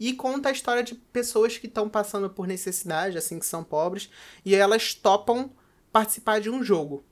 [0.00, 4.08] E conta a história de pessoas que estão passando por necessidade, assim, que são pobres,
[4.44, 5.50] e elas topam
[5.92, 7.04] participar de um jogo.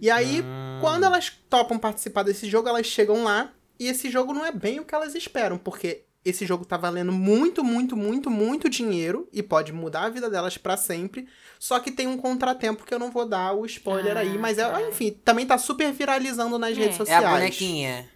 [0.00, 0.42] E aí,
[0.80, 4.78] quando elas topam participar desse jogo, elas chegam lá e esse jogo não é bem
[4.80, 9.42] o que elas esperam, porque esse jogo tá valendo muito, muito, muito, muito dinheiro e
[9.42, 11.26] pode mudar a vida delas pra sempre.
[11.58, 14.58] Só que tem um contratempo que eu não vou dar o spoiler Ah, aí, mas
[14.58, 14.82] é, tá.
[14.82, 16.80] enfim, também tá super viralizando nas É.
[16.80, 17.24] redes É sociais.
[17.24, 18.08] a bonequinha.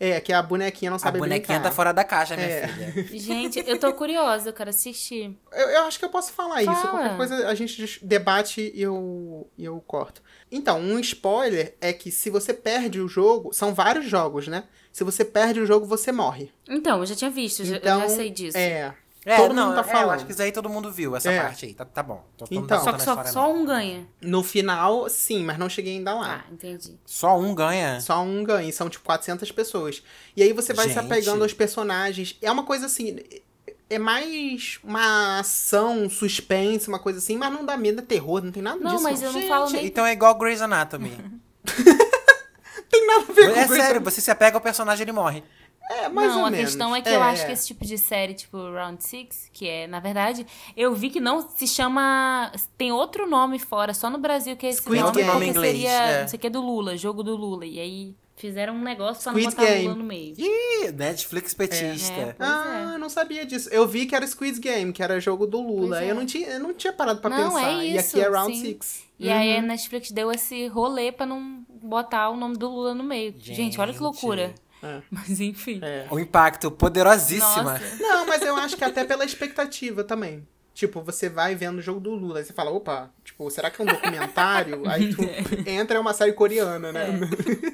[0.00, 1.70] É, que a bonequinha não A sabe bonequinha brincar.
[1.70, 2.68] tá fora da caixa, minha É.
[2.68, 3.06] filha.
[3.18, 5.36] Gente, eu tô curiosa, eu quero assistir.
[5.52, 6.72] Eu, eu acho que eu posso falar isso.
[6.72, 6.88] Fala.
[6.90, 10.22] Qualquer coisa a gente debate e eu, e eu corto.
[10.52, 14.64] Então, um spoiler é que se você perde o jogo, são vários jogos, né?
[14.92, 16.50] Se você perde o jogo, você morre.
[16.68, 18.56] Então, eu já tinha visto, eu já- Então, eu já sei disso.
[18.56, 18.94] É.
[19.30, 20.10] É, Todo não, mundo tá é, eu falando.
[20.14, 21.42] acho que isso aí todo mundo viu, essa É.
[21.42, 21.74] parte aí.
[21.74, 22.24] Tá, tá bom.
[22.36, 22.78] Tô, Então.
[22.78, 23.56] não Só tá que só, só não.
[23.60, 24.06] um ganha.
[24.22, 26.44] No final, sim, mas não cheguei ainda lá.
[26.46, 26.98] Ah, entendi.
[27.04, 28.00] Só um ganha?
[28.00, 30.02] Só um ganha, e são tipo 400 pessoas.
[30.34, 31.04] E aí você vai se Gente.
[31.04, 32.36] apegando aos personagens.
[32.40, 33.18] É uma coisa assim.
[33.90, 38.52] É mais uma ação, suspense, uma coisa assim, mas não dá medo, é terror, não
[38.52, 39.02] tem nada Não, disso.
[39.02, 39.84] mas eu não falo nem.
[39.86, 41.10] Então é igual Grey's Anatomy.
[42.90, 45.42] tem nada a ver com é Grey's sério, você se apega ao personagem ele morre.
[45.90, 46.66] É, mais não, ou a menos.
[46.66, 49.86] questão é que eu acho que esse tipo de série, tipo Round Six, que é,
[49.86, 50.46] na verdade,
[50.76, 52.52] eu vi que não se chama.
[52.76, 55.30] Tem outro nome fora, só no Brasil que é esse Squid nome, Game.
[55.30, 55.90] porque inglês, seria.
[55.90, 56.20] é.
[56.22, 57.64] Não sei o que é do Lula, jogo do Lula.
[57.64, 59.84] E aí fizeram um negócio pra Squid não botar Game.
[59.84, 60.34] Lula no meio.
[60.38, 62.12] Ih, Netflix petista.
[62.12, 62.36] É.
[62.38, 63.68] Ah, eu não sabia disso.
[63.70, 66.04] Eu vi que era Squid Game, que era jogo do Lula.
[66.04, 66.10] É.
[66.10, 67.70] Eu, não tinha, eu não tinha parado pra Não, pensar.
[67.72, 68.62] é e isso, aqui é Round sim.
[68.62, 69.02] Six.
[69.18, 73.02] E aí a Netflix deu esse rolê pra não botar o nome do Lula no
[73.02, 73.34] meio.
[73.38, 74.02] Gente, olha que Gente.
[74.02, 74.54] loucura.
[74.82, 75.00] É.
[75.10, 75.80] Mas enfim.
[75.82, 76.06] É.
[76.10, 77.62] O impacto poderosíssima.
[77.78, 77.96] Nossa.
[78.00, 80.46] Não, mas eu acho que até pela expectativa também.
[80.74, 83.82] Tipo, você vai vendo o jogo do Lula, aí você fala, opa, tipo, será que
[83.82, 84.86] é um documentário?
[84.88, 85.22] aí tu
[85.68, 87.18] entra, é uma série coreana, né?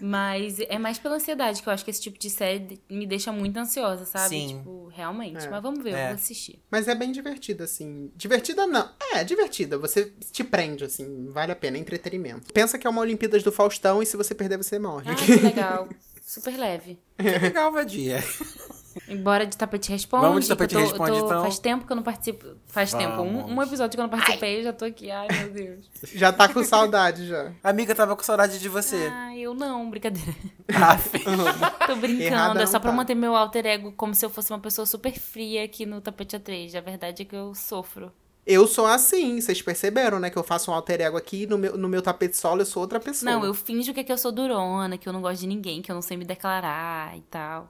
[0.01, 3.31] Mas é mais pela ansiedade que eu acho que esse tipo de série me deixa
[3.31, 4.31] muito ansiosa, sabe?
[4.31, 4.57] Sim.
[4.57, 5.45] Tipo, realmente.
[5.45, 5.51] É.
[5.51, 6.07] Mas vamos ver, eu É.
[6.07, 6.63] vou assistir.
[6.71, 8.11] Mas é bem divertida, assim.
[8.17, 8.89] Divertida não.
[9.13, 9.77] É, divertida.
[9.77, 11.31] Você te prende, assim.
[11.31, 11.77] Vale a pena.
[11.77, 12.55] É entretenimento.
[12.55, 15.11] Pensa que é uma Olimpíadas do Faustão e se você perder, você morre.
[15.11, 15.89] Ah, que legal.
[16.35, 16.99] Super leve.
[17.19, 18.23] Que legal, vadia.
[19.23, 20.25] Bora de tapete responde.
[20.27, 21.43] Vamos de tapete eu tô- responde, eu tô- então.
[21.43, 22.47] Faz tempo que eu não participo.
[22.67, 23.23] Faz tempo.
[23.23, 23.53] Um, Vamos.
[23.53, 25.11] um episódio que eu não participei, eu já tô aqui.
[25.11, 25.91] Ai, meu Deus.
[26.15, 27.53] Já tá com saudade já.
[27.63, 29.09] Amiga, tava com saudade de você.
[29.13, 30.33] Ai, eu não, brincadeira.
[30.75, 31.11] Aff.
[31.87, 32.97] Tô brincando, Errada é só pra tá.
[32.97, 36.37] manter meu alter ego como se eu fosse uma pessoa super fria aqui no tapete
[36.37, 36.77] A3.
[36.77, 38.13] A verdade é que eu sofro.
[38.47, 40.29] Eu sou assim, vocês perceberam, né?
[40.29, 42.83] Que eu faço um alter ego aqui no meu, no meu tapete solo eu sou
[42.83, 43.31] outra pessoa.
[43.31, 45.81] Não, eu finjo que, é que eu sou durona, que eu não gosto de ninguém,
[45.81, 47.69] que eu não sei me declarar e tal.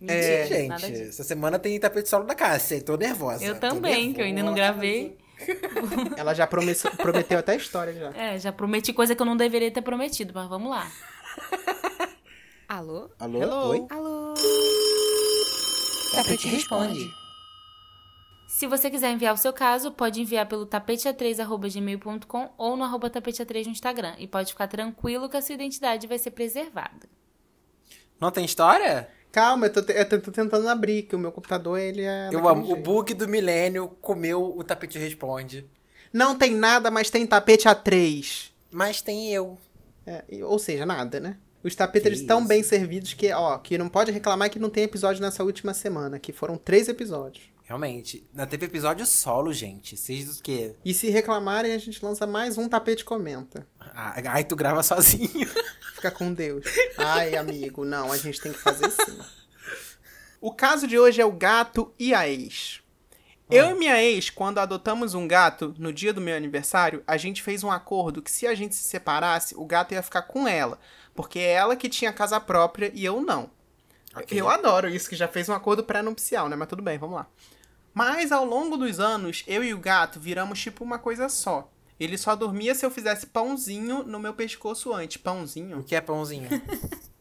[0.00, 1.02] Mentira, É, gente, nada disso.
[1.10, 2.80] essa semana tem tapete solo da Cássia.
[2.82, 3.44] Tô nervosa.
[3.44, 4.72] Eu também, que eu ainda não nervosa.
[4.72, 5.18] gravei.
[6.16, 8.10] Ela já prometeu até a história já.
[8.18, 10.90] É, já prometi coisa que eu não deveria ter prometido, mas vamos lá.
[12.68, 13.10] Alô?
[13.18, 13.42] Alô?
[13.42, 13.68] Hello?
[13.70, 13.86] Oi?
[13.90, 14.34] Alô?
[16.14, 17.10] Tapete responde.
[18.54, 23.64] Se você quiser enviar o seu caso, pode enviar pelo tapetea3.gmail.com ou no arroba tapetea3
[23.64, 24.14] no Instagram.
[24.16, 27.08] E pode ficar tranquilo que a sua identidade vai ser preservada.
[28.20, 29.08] Não tem história?
[29.32, 32.28] Calma, eu tô, eu tô tentando abrir, que o meu computador, ele é...
[32.30, 32.72] Eu amo.
[32.72, 35.68] O bug do milênio comeu o tapete responde.
[36.12, 38.52] Não tem nada, mas tem tapete A3.
[38.70, 39.58] Mas tem eu.
[40.06, 41.38] É, ou seja, nada, né?
[41.60, 45.20] Os tapetes estão bem servidos que, ó, que não pode reclamar que não tem episódio
[45.20, 47.52] nessa última semana, que foram três episódios.
[47.64, 48.28] Realmente.
[48.32, 49.96] Não teve episódio solo, gente.
[49.96, 50.76] Vocês o quê?
[50.84, 53.66] E se reclamarem, a gente lança mais um tapete comenta.
[53.80, 55.48] Ah, Ai, tu grava sozinho.
[55.94, 56.66] Fica com Deus.
[56.98, 59.18] Ai, amigo, não, a gente tem que fazer sim.
[60.42, 62.82] O caso de hoje é o gato e a ex.
[63.50, 67.42] Eu e minha ex, quando adotamos um gato no dia do meu aniversário, a gente
[67.42, 70.78] fez um acordo que se a gente se separasse, o gato ia ficar com ela.
[71.14, 73.50] Porque é ela que tinha casa própria e eu não.
[74.14, 74.38] Ok.
[74.38, 76.56] Eu adoro isso, que já fez um acordo pré-nupcial, né?
[76.56, 77.26] Mas tudo bem, vamos lá.
[77.94, 81.70] Mas ao longo dos anos, eu e o gato viramos tipo uma coisa só.
[81.98, 85.16] Ele só dormia se eu fizesse pãozinho no meu pescoço antes.
[85.16, 85.82] O Pãozinho?
[85.84, 86.48] que é pãozinho?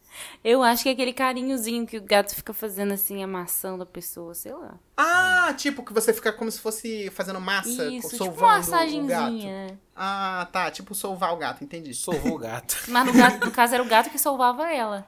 [0.44, 4.36] Eu acho que é aquele carinhozinho que o gato fica fazendo assim, amassando a pessoa,
[4.36, 4.76] sei lá.
[4.96, 8.58] Ah, tipo que você fica como se fosse fazendo massa, Isso, tipo solvando uma o
[8.58, 9.32] massagenzinha, gato.
[9.72, 9.78] né?
[9.96, 11.94] Ah, tá, tipo solvar o gato, entendi.
[11.96, 12.78] Sovou o gato.
[12.90, 15.08] Mas no, gato- no caso era o gato que salvava ela.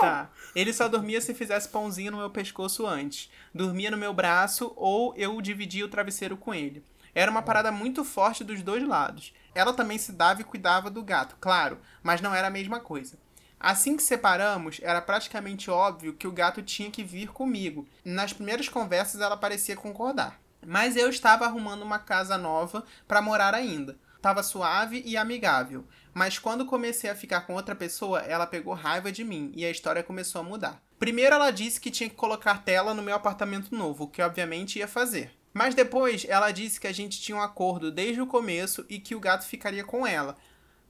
[0.00, 0.30] Tá.
[0.54, 3.30] Ele só dormia se fizesse pãozinho no meu pescoço antes.
[3.54, 6.82] Dormia no meu braço ou eu dividia o travesseiro com ele.
[7.14, 9.32] Era uma parada muito forte dos dois lados.
[9.54, 13.16] Ela também se dava e cuidava do gato, claro, mas não era a mesma coisa.
[13.58, 17.88] Assim que separamos, era praticamente óbvio que o gato tinha que vir comigo.
[18.04, 20.38] Nas primeiras conversas ela parecia concordar.
[20.66, 23.96] Mas eu estava arrumando uma casa nova para morar ainda.
[24.20, 25.84] Tava suave e amigável.
[26.12, 29.70] Mas quando comecei a ficar com outra pessoa, ela pegou raiva de mim e a
[29.70, 30.82] história começou a mudar.
[30.98, 34.88] Primeiro ela disse que tinha que colocar tela no meu apartamento novo, que obviamente ia
[34.88, 35.30] fazer.
[35.52, 39.14] Mas depois ela disse que a gente tinha um acordo desde o começo e que
[39.14, 40.36] o gato ficaria com ela.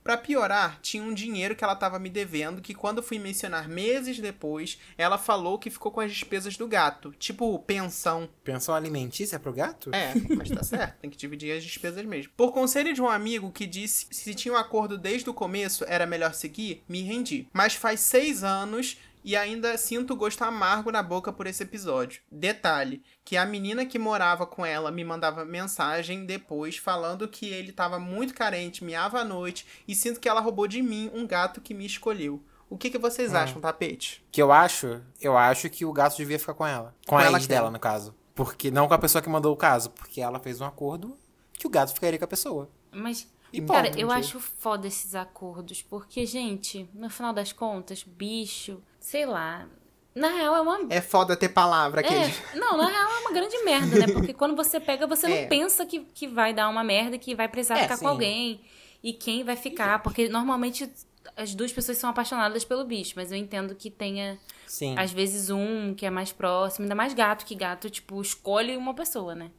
[0.06, 4.20] Pra piorar, tinha um dinheiro que ela tava me devendo que quando fui mencionar meses
[4.20, 8.28] depois, ela falou que ficou com as despesas do gato, tipo pensão.
[8.44, 9.90] Pensão alimentícia pro gato?
[9.92, 12.30] É, mas tá certo, tem que dividir as despesas mesmo.
[12.36, 15.84] Por conselho de um amigo que disse que se tinha um acordo desde o começo,
[15.88, 17.48] era melhor seguir, me rendi.
[17.52, 22.22] Mas faz seis anos e ainda sinto gosto amargo na boca por esse episódio.
[22.30, 27.72] Detalhe, que a menina que morava com ela me mandava mensagem depois falando que ele
[27.72, 31.60] tava muito carente, miava à noite e sinto que ela roubou de mim um gato
[31.60, 32.40] que me escolheu.
[32.70, 34.24] O que, que vocês acham, tapete?
[34.30, 36.94] Que eu acho, eu acho que o gato devia ficar com ela.
[37.04, 38.14] Com, Com a ela ex dela, no caso.
[38.32, 39.90] Porque não com a pessoa que mandou o caso.
[39.90, 41.16] Porque ela fez um acordo
[41.52, 42.68] que o gato ficaria com a pessoa.
[42.92, 45.80] Mas, E cara, ponto, eu acho foda esses acordos.
[45.82, 49.68] Porque, gente, no final das contas, bicho, sei lá.
[50.14, 50.80] Na real, é uma.
[50.90, 52.24] É foda ter palavra, aquele.
[52.24, 54.06] É, não, na real é uma grande merda, né?
[54.12, 55.42] Porque quando você pega, você É.
[55.42, 58.02] não pensa que, que vai dar uma merda, que vai precisar É, ficar sim.
[58.04, 58.60] com alguém.
[59.02, 60.02] E quem vai ficar.
[60.02, 60.90] Porque normalmente
[61.36, 64.98] as duas pessoas são apaixonadas pelo bicho, mas eu entendo que tenha, Sim.
[64.98, 68.94] às vezes, um que é mais próximo, ainda mais gato, que gato, tipo, escolhe uma
[68.94, 69.50] pessoa, né?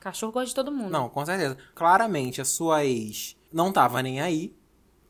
[0.00, 0.90] Cachorro gosta de todo mundo.
[0.90, 1.56] Não, com certeza.
[1.74, 4.54] Claramente, a sua ex não tava nem aí.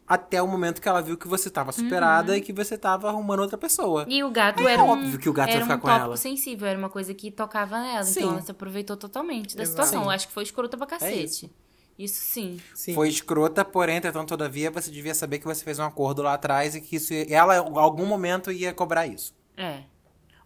[0.09, 3.41] Até o momento que ela viu que você tava superada e que você tava arrumando
[3.41, 4.07] outra pessoa.
[4.09, 5.91] E o gato É era um, óbvio que o gato era ia ficar um com
[5.91, 6.17] ela.
[6.17, 8.05] sensível, era uma coisa que tocava nela.
[8.05, 8.21] Sim.
[8.21, 9.71] Então ela se aproveitou totalmente da Exato.
[9.71, 10.01] situação.
[10.01, 10.07] Sim.
[10.07, 11.25] Eu acho que foi escrota pra cacete.
[11.25, 11.51] isso.
[11.99, 12.21] isso.
[12.23, 12.61] sim.
[12.75, 12.95] Sim.
[12.95, 16.75] Foi escrota, porém, entretanto, todavia, você devia saber que você fez um acordo lá atrás
[16.75, 19.35] e que isso, ela, em algum momento, ia cobrar isso.
[19.57, 19.83] É.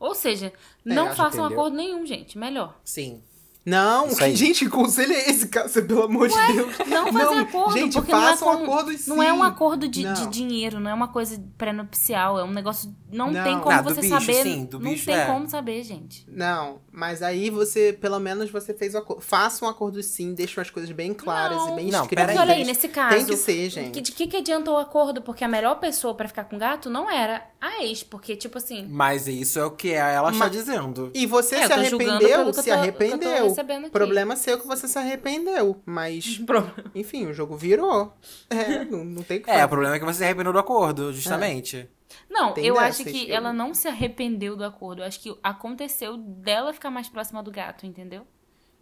[0.01, 0.53] Ou seja,
[0.85, 1.61] não acho, façam entendeu?
[1.61, 2.37] acordo nenhum, gente.
[2.37, 2.81] Melhor.
[2.85, 3.23] Sim.
[3.65, 5.83] Não, gente, que conselho é esse, Cássia?
[5.83, 6.79] Pelo amor de Deus.
[6.89, 9.11] Não fazer acordo, gente, porque faça não é um acordo sim.
[9.11, 10.31] Não é um acordo de, de Não.
[10.31, 12.93] dinheiro, não é uma coisa pré-nupcial, é um negócio.
[13.13, 13.45] Não, Não.
[13.45, 14.43] tem como Ah, do você bicho, saber.
[14.43, 15.27] sim, não bicho, tem é.
[15.27, 16.25] como saber, gente.
[16.29, 19.21] Não, mas aí você, pelo menos você fez o acordo.
[19.23, 21.73] Faça um acordo sim, deixe as coisas bem claras Não.
[21.73, 22.09] e bem Não, escritas.
[22.27, 22.37] peraí.
[22.37, 23.17] Porque olha aí, nesse caso.
[23.17, 23.91] Tem que ser, gente.
[23.93, 25.21] que- De que, que adiantou o acordo?
[25.23, 28.03] Porque a melhor pessoa pra ficar com gato não era a ex.
[28.03, 28.87] Porque, tipo assim.
[28.89, 31.11] Mas isso é o que ela está Mas- dizendo.
[31.15, 33.52] E você É, se arrependeu, se arrependeu.
[33.61, 33.91] Aqui.
[33.91, 35.81] Problema seu que você se arrependeu.
[35.85, 36.41] Mas,
[36.95, 38.13] enfim, o jogo virou.
[38.51, 39.65] É, não, não tem o que É, fazer.
[39.65, 41.89] o problema é que você se arrependeu do acordo, justamente.
[42.29, 45.03] Não, Tem eu acho que eu- ela não se arrependeu do acordo.
[45.03, 48.27] Eu acho que aconteceu dela ficar mais próxima do gato, entendeu?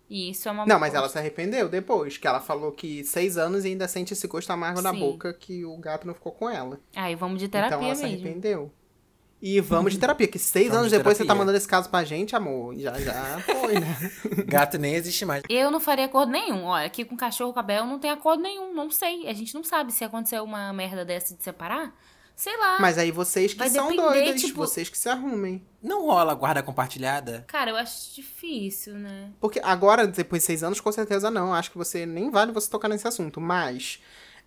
[0.08, 3.36] E isso é uma Não, mas ela se arrependeu depois, que ela falou que seis
[3.38, 4.98] anos e ainda sente esse gosto amargo na Sim.
[4.98, 6.80] boca que o gato não ficou com ela.
[6.96, 8.18] Aí vamos de terapia então ela se mesmo.
[8.26, 8.72] arrependeu.
[9.42, 11.88] E vamos de terapia, que seis Vamos anos de depois você tá mandando esse caso
[11.88, 12.76] pra gente, amor.
[12.76, 13.96] Já, já foi, né?
[14.46, 15.42] Gato nem existe mais.
[15.48, 16.64] Eu não faria acordo nenhum.
[16.64, 18.74] Olha, aqui com cachorro, com a Bel, não tem acordo nenhum.
[18.74, 19.26] Não sei.
[19.28, 21.94] A gente não sabe se acontecer uma merda dessa de separar.
[22.36, 22.78] Sei lá.
[22.80, 25.62] Mas aí vocês que Vai são depender, doidas, tipo- vocês que se arrumem.
[25.82, 27.44] Não rola guarda compartilhada?
[27.46, 29.30] Cara, eu acho difícil, né?
[29.40, 31.52] Porque agora, depois de seis anos, com certeza não.
[31.54, 33.40] Acho que você nem vale você tocar nesse assunto.
[33.42, 34.00] Mas,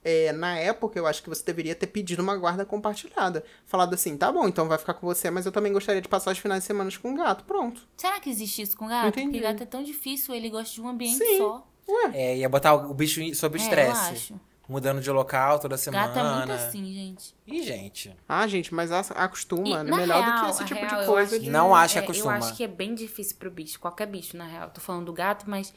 [0.04, 3.44] é, na época, eu acho que você deveria ter pedido uma guarda compartilhada.
[3.66, 6.32] Falado assim, tá bom, então vai ficar com você, mas eu também gostaria de passar
[6.32, 7.44] os finais de semana com o gato.
[7.46, 7.82] Pronto.
[7.98, 9.08] Será que existe isso com gato?
[9.08, 9.28] Entendi.
[9.32, 11.38] Porque gato é tão difícil, ele gosta de um ambiente Sim.
[11.38, 11.68] só.
[12.14, 14.12] É, ia botar o bicho sob É, estresse.
[14.14, 14.40] acho.
[14.70, 16.08] mudando de local toda semana.
[16.08, 17.36] Gato é muito assim, gente.
[17.46, 18.16] Ih, gente.
[18.28, 19.68] Ah, gente, mas a- acostuma.
[19.68, 21.36] E, é na melhor do real, que esse tipo real, de coisa.
[21.36, 22.32] acho de- Não acho que é, acostuma.
[22.32, 23.78] Eu acho que é bem difícil pro bicho.
[23.80, 24.70] Qualquer bicho, na real.
[24.70, 25.74] Tô falando do gato, mas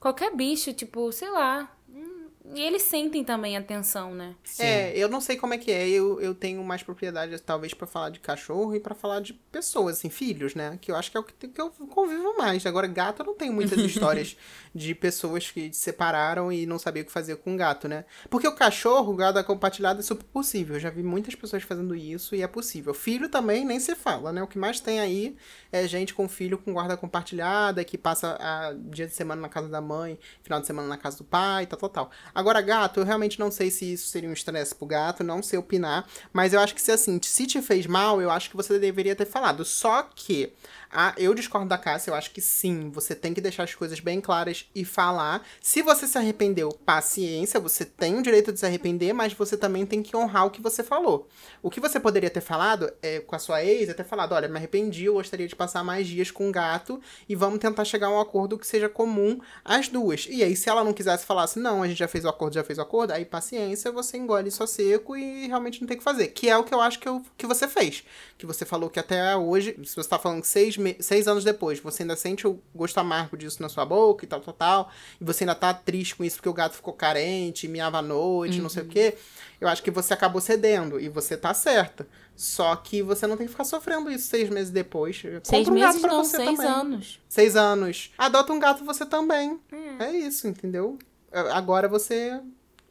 [0.00, 1.70] qualquer bicho, tipo, sei lá.
[1.88, 2.15] hum,
[2.54, 4.34] E eles sentem também a tensão, né?
[4.58, 5.88] É, eu não sei como é que é.
[5.88, 9.98] Eu, eu tenho mais propriedade, talvez, pra falar de cachorro e pra falar de pessoas,
[9.98, 10.78] assim, filhos, né?
[10.80, 12.64] Que eu acho que é o que, que eu convivo mais.
[12.66, 14.36] Agora, gato, eu não tenho muitas histórias
[14.74, 18.04] de pessoas que se separaram e não sabiam o que fazer com gato, né?
[18.28, 20.76] Porque o cachorro, o gado compartilhado, é super possível.
[20.76, 22.92] Eu já vi muitas pessoas fazendo isso e é possível.
[22.92, 24.42] Filho também nem se fala, né?
[24.42, 25.36] O que mais tem aí
[25.72, 29.68] é gente com filho com guarda compartilhada, que passa a, dia de semana na casa
[29.68, 32.10] da mãe, final de semana na casa do pai, tal, tal, tal.
[32.36, 35.58] Agora, gato, eu realmente não sei se isso seria um estresse pro gato, não sei
[35.58, 38.78] opinar, mas eu acho que se assim, se te fez mal, eu acho que você
[38.78, 39.64] deveria ter falado.
[39.64, 40.52] Só que
[40.98, 44.00] ah, eu discordo da Cássia, eu acho que sim, você tem que deixar as coisas
[44.00, 45.46] bem claras e falar.
[45.60, 49.84] Se você se arrependeu, paciência, você tem o direito de se arrepender, mas você também
[49.84, 51.28] tem que honrar o que você falou.
[51.62, 54.48] O que você poderia ter falado é, com a sua ex, é ter falado, olha,
[54.48, 58.06] me arrependi, eu gostaria de passar mais dias com o gato e vamos tentar chegar
[58.06, 60.26] a um acordo que seja comum às duas.
[60.30, 62.54] E aí, se ela não quisesse falar assim, não, a gente já fez o acordo,
[62.54, 65.98] já fez o acordo, aí paciência, você engole a seco e realmente não tem o
[65.98, 66.28] que fazer.
[66.28, 68.04] Que é o que eu acho que, eu, que você fez.
[68.38, 71.80] Que você falou que até hoje, se você tá falando seis, me- seis anos depois,
[71.80, 75.24] você ainda sente o gosto amargo disso na sua boca e tal, tal, tal, e
[75.24, 78.68] você ainda tá triste com isso porque o gato ficou carente, miava à noite, não
[78.68, 79.16] sei o quê,
[79.60, 82.06] eu acho que você acabou cedendo e você tá certa.
[82.34, 85.22] Só que você não tem que ficar sofrendo isso seis meses depois.
[85.42, 86.70] Seis um gato meses pra não, você seis também.
[86.70, 87.20] anos.
[87.28, 88.12] Seis anos.
[88.18, 89.58] Adota um gato você também.
[89.72, 89.96] Hum.
[89.98, 90.98] É isso, entendeu?
[91.32, 92.38] Agora você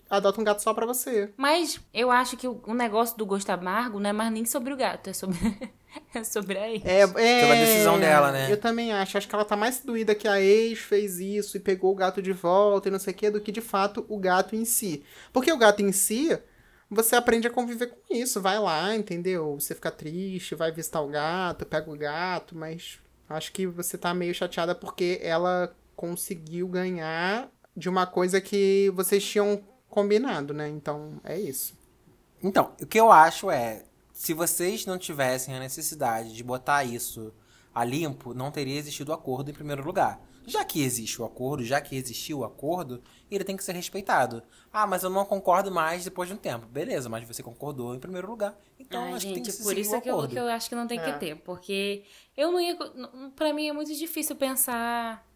[0.09, 1.31] adota um gato só pra você.
[1.37, 4.77] Mas eu acho que o negócio do gosto amargo não é mais nem sobre o
[4.77, 5.37] gato, é sobre,
[6.13, 6.83] é sobre a ex.
[6.85, 8.51] É, é, Sobre a decisão dela, né?
[8.51, 9.17] Eu também acho.
[9.17, 12.21] Acho que ela tá mais doída que a ex fez isso e pegou o gato
[12.21, 15.03] de volta e não sei o que, do que de fato o gato em si.
[15.31, 16.37] Porque o gato em si,
[16.89, 18.41] você aprende a conviver com isso.
[18.41, 19.59] Vai lá, entendeu?
[19.59, 24.13] Você fica triste, vai visitar o gato, pega o gato, mas acho que você tá
[24.13, 30.67] meio chateada porque ela conseguiu ganhar de uma coisa que vocês tinham combinado, né?
[30.67, 31.73] Então, é isso.
[32.43, 33.83] Então, o que eu acho é,
[34.15, 37.33] se vocês não tivessem a necessidade de botar isso
[37.73, 40.21] a limpo, não teria existido o acordo em primeiro lugar.
[40.47, 44.41] Já que existe o acordo, já que existiu o acordo, ele tem que ser respeitado.
[44.71, 46.65] Ah, mas eu não concordo mais depois de um tempo.
[46.67, 48.57] Beleza, mas você concordou em primeiro lugar.
[48.79, 50.39] Então, Ai, acho que tem que gente, se por isso o é que eu, que
[50.39, 51.11] eu acho que não tem É.
[51.11, 51.35] que ter.
[51.37, 52.03] Porque
[52.37, 52.77] eu não ia.
[53.35, 55.27] Pra mim é muito difícil pensar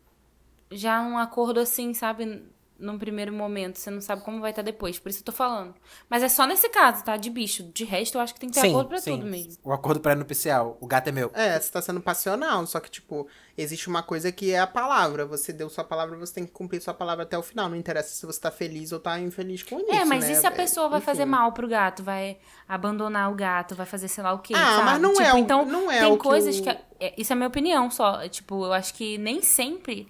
[0.72, 2.46] já um acordo assim, sabe?
[2.80, 3.78] Num primeiro momento.
[3.78, 4.98] Você não sabe como vai estar depois.
[4.98, 5.76] Por isso eu tô falando.
[6.10, 7.18] Mas é só nesse caso, tá?
[7.18, 7.64] De bicho.
[7.74, 9.18] De resto, eu acho que tem que ter Sim, acordo pra sim.
[9.18, 9.54] tudo mesmo.
[9.64, 10.78] O acordo pré-nupcial.
[10.80, 11.30] O gato é meu.
[11.34, 13.28] É, você tá sendo passional, só que, tipo,
[13.58, 15.26] existe uma coisa que é a palavra.
[15.26, 17.68] Você deu sua palavra, você tem que cumprir sua palavra até o final.
[17.68, 19.92] Não interessa se você tá feliz ou tá infeliz com isso.
[19.92, 20.32] É, mas né?
[20.32, 21.06] e se a É, pessoa vai enfim.
[21.06, 22.02] fazer mal pro gato?
[22.02, 24.54] Vai abandonar o gato, vai fazer sei lá o quê?
[24.56, 24.84] Ah, sabe?
[24.86, 26.70] mas não tipo, é o- então, não é tem o que coisas o- que.
[26.70, 28.28] é- Isso é a minha opinião só.
[28.30, 30.08] Tipo, eu acho que nem sempre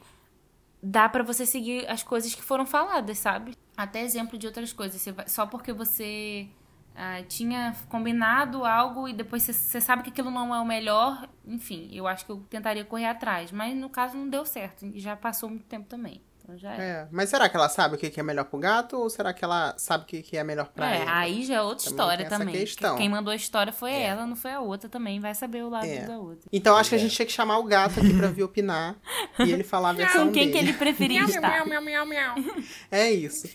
[0.82, 3.56] dá pra você seguir as coisas que foram faladas, sabe?
[3.76, 5.02] Até exemplo de outras coisas.
[5.02, 6.48] Você vai- só porque você
[6.96, 11.90] ah, tinha combinado algo e depois você sabe que aquilo não é o melhor, enfim,
[11.94, 13.52] eu acho que eu tentaria correr atrás.
[13.52, 16.22] Mas no caso não deu certo, já passou muito tempo também.
[16.50, 16.80] Então já é.
[16.82, 19.32] É, mas será que ela sabe o que que é melhor pro gato ou será
[19.34, 21.10] que ela sabe o que que é melhor pra É, ele?
[21.12, 22.56] aí já é outra Também história também.
[22.56, 22.98] questão.
[22.98, 25.20] Quem mandou a história foi ela, não foi a outra também.
[25.20, 26.06] Vai saber o lado É.
[26.08, 26.50] da outra.
[26.52, 28.96] Então acho que a gente tinha que chamar o gato aqui pra vir opinar
[29.40, 30.70] e ele falar a versão Com quem que dele.
[30.70, 31.64] ele preferia estar?
[32.92, 33.48] É isso.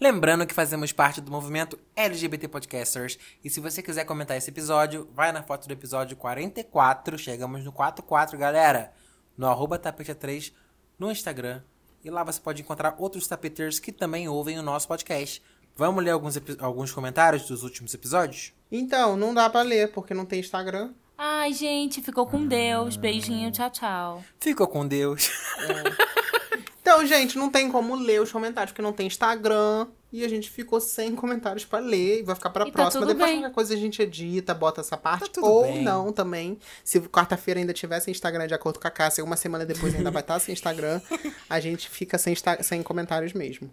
[0.00, 3.18] Lembrando que fazemos parte do movimento LGBT Podcasters.
[3.44, 7.16] E se você quiser comentar esse episódio, vai na foto do episódio 44.
[7.18, 8.92] Chegamos no 44, galera.
[9.36, 10.52] No arroba tapete3
[10.98, 11.62] no Instagram.
[12.04, 15.42] E lá você pode encontrar outros tapeteiros que também ouvem o nosso podcast.
[15.76, 18.52] Vamos ler alguns, alguns comentários dos últimos episódios?
[18.70, 20.92] Então, não dá pra ler porque não tem Instagram.
[21.16, 22.96] Ai, gente, ficou com Deus.
[22.96, 24.24] Beijinho, tchau, tchau.
[24.40, 25.30] Ficou com Deus.
[26.82, 29.86] Então, gente, não tem como ler os comentários porque não tem Instagram.
[30.12, 32.20] E a gente ficou sem comentários pra ler.
[32.20, 33.00] E vai ficar pra E tá próxima.
[33.06, 33.40] tudo Depois bem.
[33.40, 35.26] qualquer coisa a gente edita, bota essa parte.
[35.30, 35.82] Tá tudo ou bem.
[35.82, 36.58] não também.
[36.84, 40.20] Se quarta-feira ainda tivesse Instagram de acordo com a Cássia, uma semana depois ainda vai
[40.22, 41.00] estar sem Instagram,
[41.48, 43.70] a gente fica sem, sem comentários mesmo.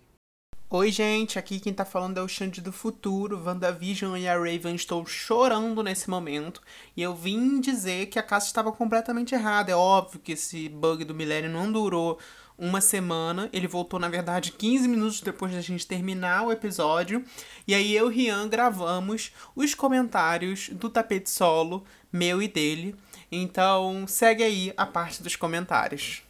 [0.71, 3.41] Oi, gente, aqui quem tá falando é o Xande do Futuro.
[3.43, 6.61] WandaVision e a Raven estou chorando nesse momento.
[6.95, 9.71] E eu vim dizer que a Cássia estava completamente errada.
[9.71, 12.19] É óbvio que esse bug do milênio não durou
[12.59, 13.49] uma semana.
[13.53, 17.23] Ele voltou, na verdade, 15 minutos depois da gente terminar o episódio.
[17.67, 22.95] E aí eu e Rian gravamos os comentários do tapete solo, meu e dele.
[23.31, 26.23] Então segue aí a parte dos comentários.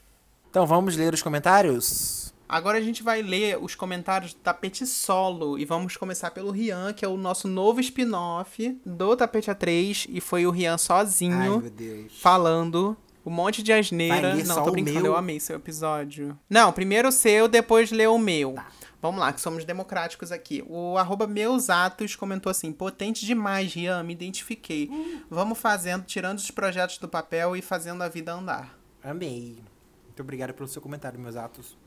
[0.50, 2.34] Então vamos ler os comentários?
[2.50, 6.92] Agora a gente vai ler os comentários do Tapete Solo e vamos começar pelo Rian,
[6.94, 11.62] que é o nosso novo spin-off do Tapete A3 e foi o Rian Ai, sozinho
[11.70, 12.20] Deus.
[12.20, 12.98] falando
[13.30, 14.34] um monte de asneira.
[14.34, 16.38] Vai Não, tô o brincando, eu amei seu episódio.
[16.50, 18.56] Não, primeiro o seu, depois lê o meu.
[19.00, 20.66] Vamos lá, que somos democráticos aqui.
[20.68, 24.90] O arroba meus atos comentou assim: potente demais, Rian, me identifiquei.
[25.30, 28.78] Vamos fazendo, tirando os projetos do papel e fazendo a vida andar.
[29.04, 29.60] Amei.
[30.06, 31.78] Muito obrigado pelo seu comentário, meus atos.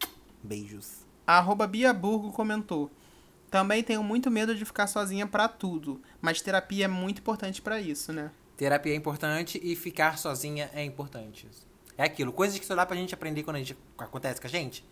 [0.43, 1.05] Beijos.
[1.26, 2.88] A arroba Bia Burgo comentou.
[3.51, 7.80] Também tenho muito medo de ficar sozinha pra tudo, mas terapia é muito importante pra
[7.80, 8.30] isso, né?
[8.63, 11.49] Terapia é importante e ficar sozinha é importante.
[11.99, 14.51] É aquilo, coisas que só dá pra gente aprender quando a gente acontece com a
[14.51, 14.85] gente.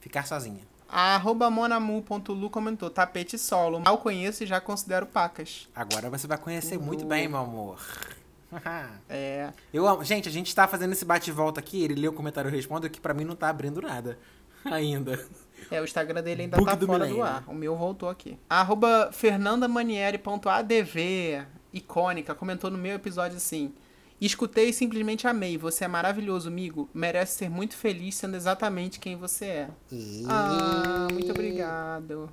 [0.00, 0.62] Ficar sozinha.
[0.88, 1.20] A
[1.50, 3.80] monamu.lu comentou, tapete solo.
[3.80, 5.68] Mal conheço e já considero pacas.
[5.74, 7.78] Agora você vai conhecer muito bem, meu amor.
[9.10, 9.52] É.
[9.74, 10.02] Eu amo.
[10.02, 12.50] Gente, a gente tá fazendo esse bate e volta aqui, ele lê o comentário e
[12.50, 14.18] responde, que pra mim não tá abrindo nada.
[14.64, 15.22] Ainda.
[15.70, 17.44] É, o Instagram dele ainda Bug tá do fora do ar.
[17.46, 18.38] O meu voltou aqui.
[18.48, 23.74] Arroba fernandamanieri.adv, icônica, comentou no meu episódio assim.
[24.20, 25.56] Escutei e simplesmente amei.
[25.56, 26.88] Você é maravilhoso, amigo.
[26.92, 29.68] Merece ser muito feliz sendo exatamente quem você é.
[30.28, 32.28] Ah, muito obrigado.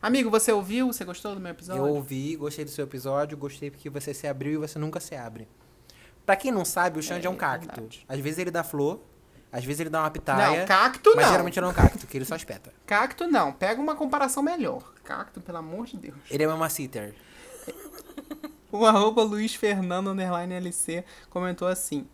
[0.00, 0.92] Amigo, você ouviu?
[0.92, 1.84] Você gostou do meu episódio?
[1.86, 5.14] Eu ouvi, gostei do seu episódio, gostei porque você se abriu e você nunca se
[5.14, 5.48] abre.
[6.24, 7.66] Pra quem não sabe, o Xande é, É, um cacto.
[7.66, 8.04] verdade.
[8.08, 9.00] Às vezes ele dá flor,
[9.50, 10.60] às vezes ele dá uma pitaia.
[10.60, 11.30] Não, cacto mas não.
[11.32, 12.72] geralmente ele é um cacto, que ele só espeta.
[12.86, 13.52] Cacto não.
[13.52, 14.92] Pega uma comparação melhor.
[15.04, 16.16] Cacto, pelo amor de Deus.
[16.30, 17.14] Ele é mamaciter.
[18.70, 22.06] O arroba Luiz Fernando underline LC comentou assim.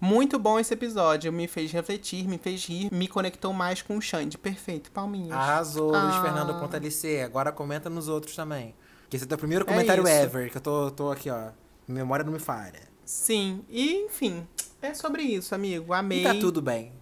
[0.00, 1.30] Muito bom esse episódio.
[1.30, 4.38] Me fez refletir, me fez rir, me conectou mais com o Xande.
[4.38, 5.32] Perfeito, palminhas.
[5.36, 6.22] Arrasou, Luiz Ah.
[6.22, 7.20] Fernando LC.
[7.20, 8.74] Agora comenta nos outros também.
[9.10, 10.12] Que esse é o teu primeiro É comentário isso.
[10.12, 11.50] ever, que eu tô, tô aqui, ó.
[11.86, 12.80] Memória não me falha.
[13.04, 14.46] Sim, e enfim,
[14.82, 15.92] é sobre isso, amigo.
[15.92, 16.20] Amei.
[16.20, 16.92] E tá tudo bem.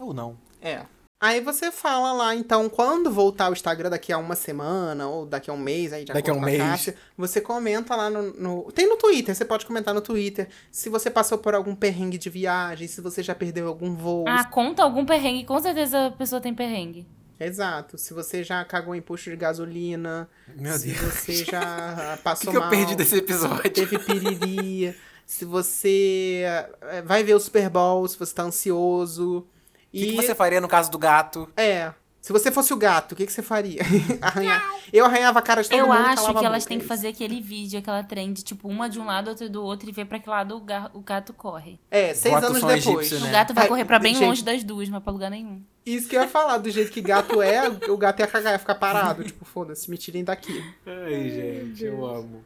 [0.00, 0.36] Ou não.
[0.60, 0.84] É.
[1.20, 5.48] Aí você fala lá, então, quando voltar o Instagram daqui a uma semana, ou daqui
[5.48, 6.58] a um mês, aí de Daqui a um mês.
[6.58, 10.48] Cássia, você comenta lá no, no- Tem no Twitter, você pode comentar no Twitter.
[10.70, 14.26] Se você passou por algum perrengue de viagem, se você já perdeu algum voo.
[14.28, 15.44] Ah, conta algum perrengue.
[15.44, 17.06] Com certeza a pessoa tem perrengue.
[17.40, 17.96] Exato.
[17.96, 20.28] Se você já cagou em posto de gasolina.
[20.54, 21.00] Meu se Deus.
[21.14, 22.70] você já O passou que, que eu mal.
[22.70, 23.70] perdi desse episódio?
[23.72, 24.94] Teve piriri.
[25.24, 26.42] se você
[26.82, 29.46] eh, vai ver o Super Bowl, se você tá ansioso.
[29.94, 31.48] O que, que você faria no caso do gato?
[31.56, 31.92] É.
[32.20, 33.82] Se você fosse o gato, o que, que você faria?
[34.22, 34.64] Arranhar.
[34.90, 35.98] Eu arranhava a cara de todo Eu mundo.
[35.98, 39.28] acho que elas têm que fazer aquele vídeo, aquela trend, tipo, uma de um lado,
[39.28, 41.78] outra do outro, e ver pra que lado o, ga- o gato corre.
[41.90, 42.86] É, seis Bota o anos depois.
[42.86, 43.30] egípcio, O né?
[43.30, 45.60] gato vai Ai, correr pra bem gente, longe das duas, mas pra lugar nenhum.
[45.84, 48.58] Isso que eu ia falar, do jeito que gato é, o gato ia cagar, ia
[48.58, 49.22] ficar parado.
[49.28, 50.64] tipo, foda-se, me tirem daqui.
[50.86, 52.42] Ai, gente, eu amo.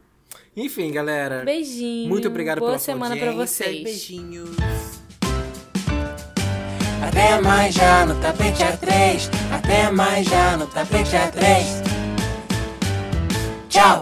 [0.57, 1.43] Enfim, galera.
[1.45, 2.09] Beijinho.
[2.09, 3.83] Muito obrigado Boa pela sua semana pra audiência e vocês.
[3.85, 4.49] Beijinhos.
[7.09, 9.31] Até mais já no tapete A3.
[9.51, 11.65] Até mais já no tapete A3.
[13.67, 13.97] Tchau.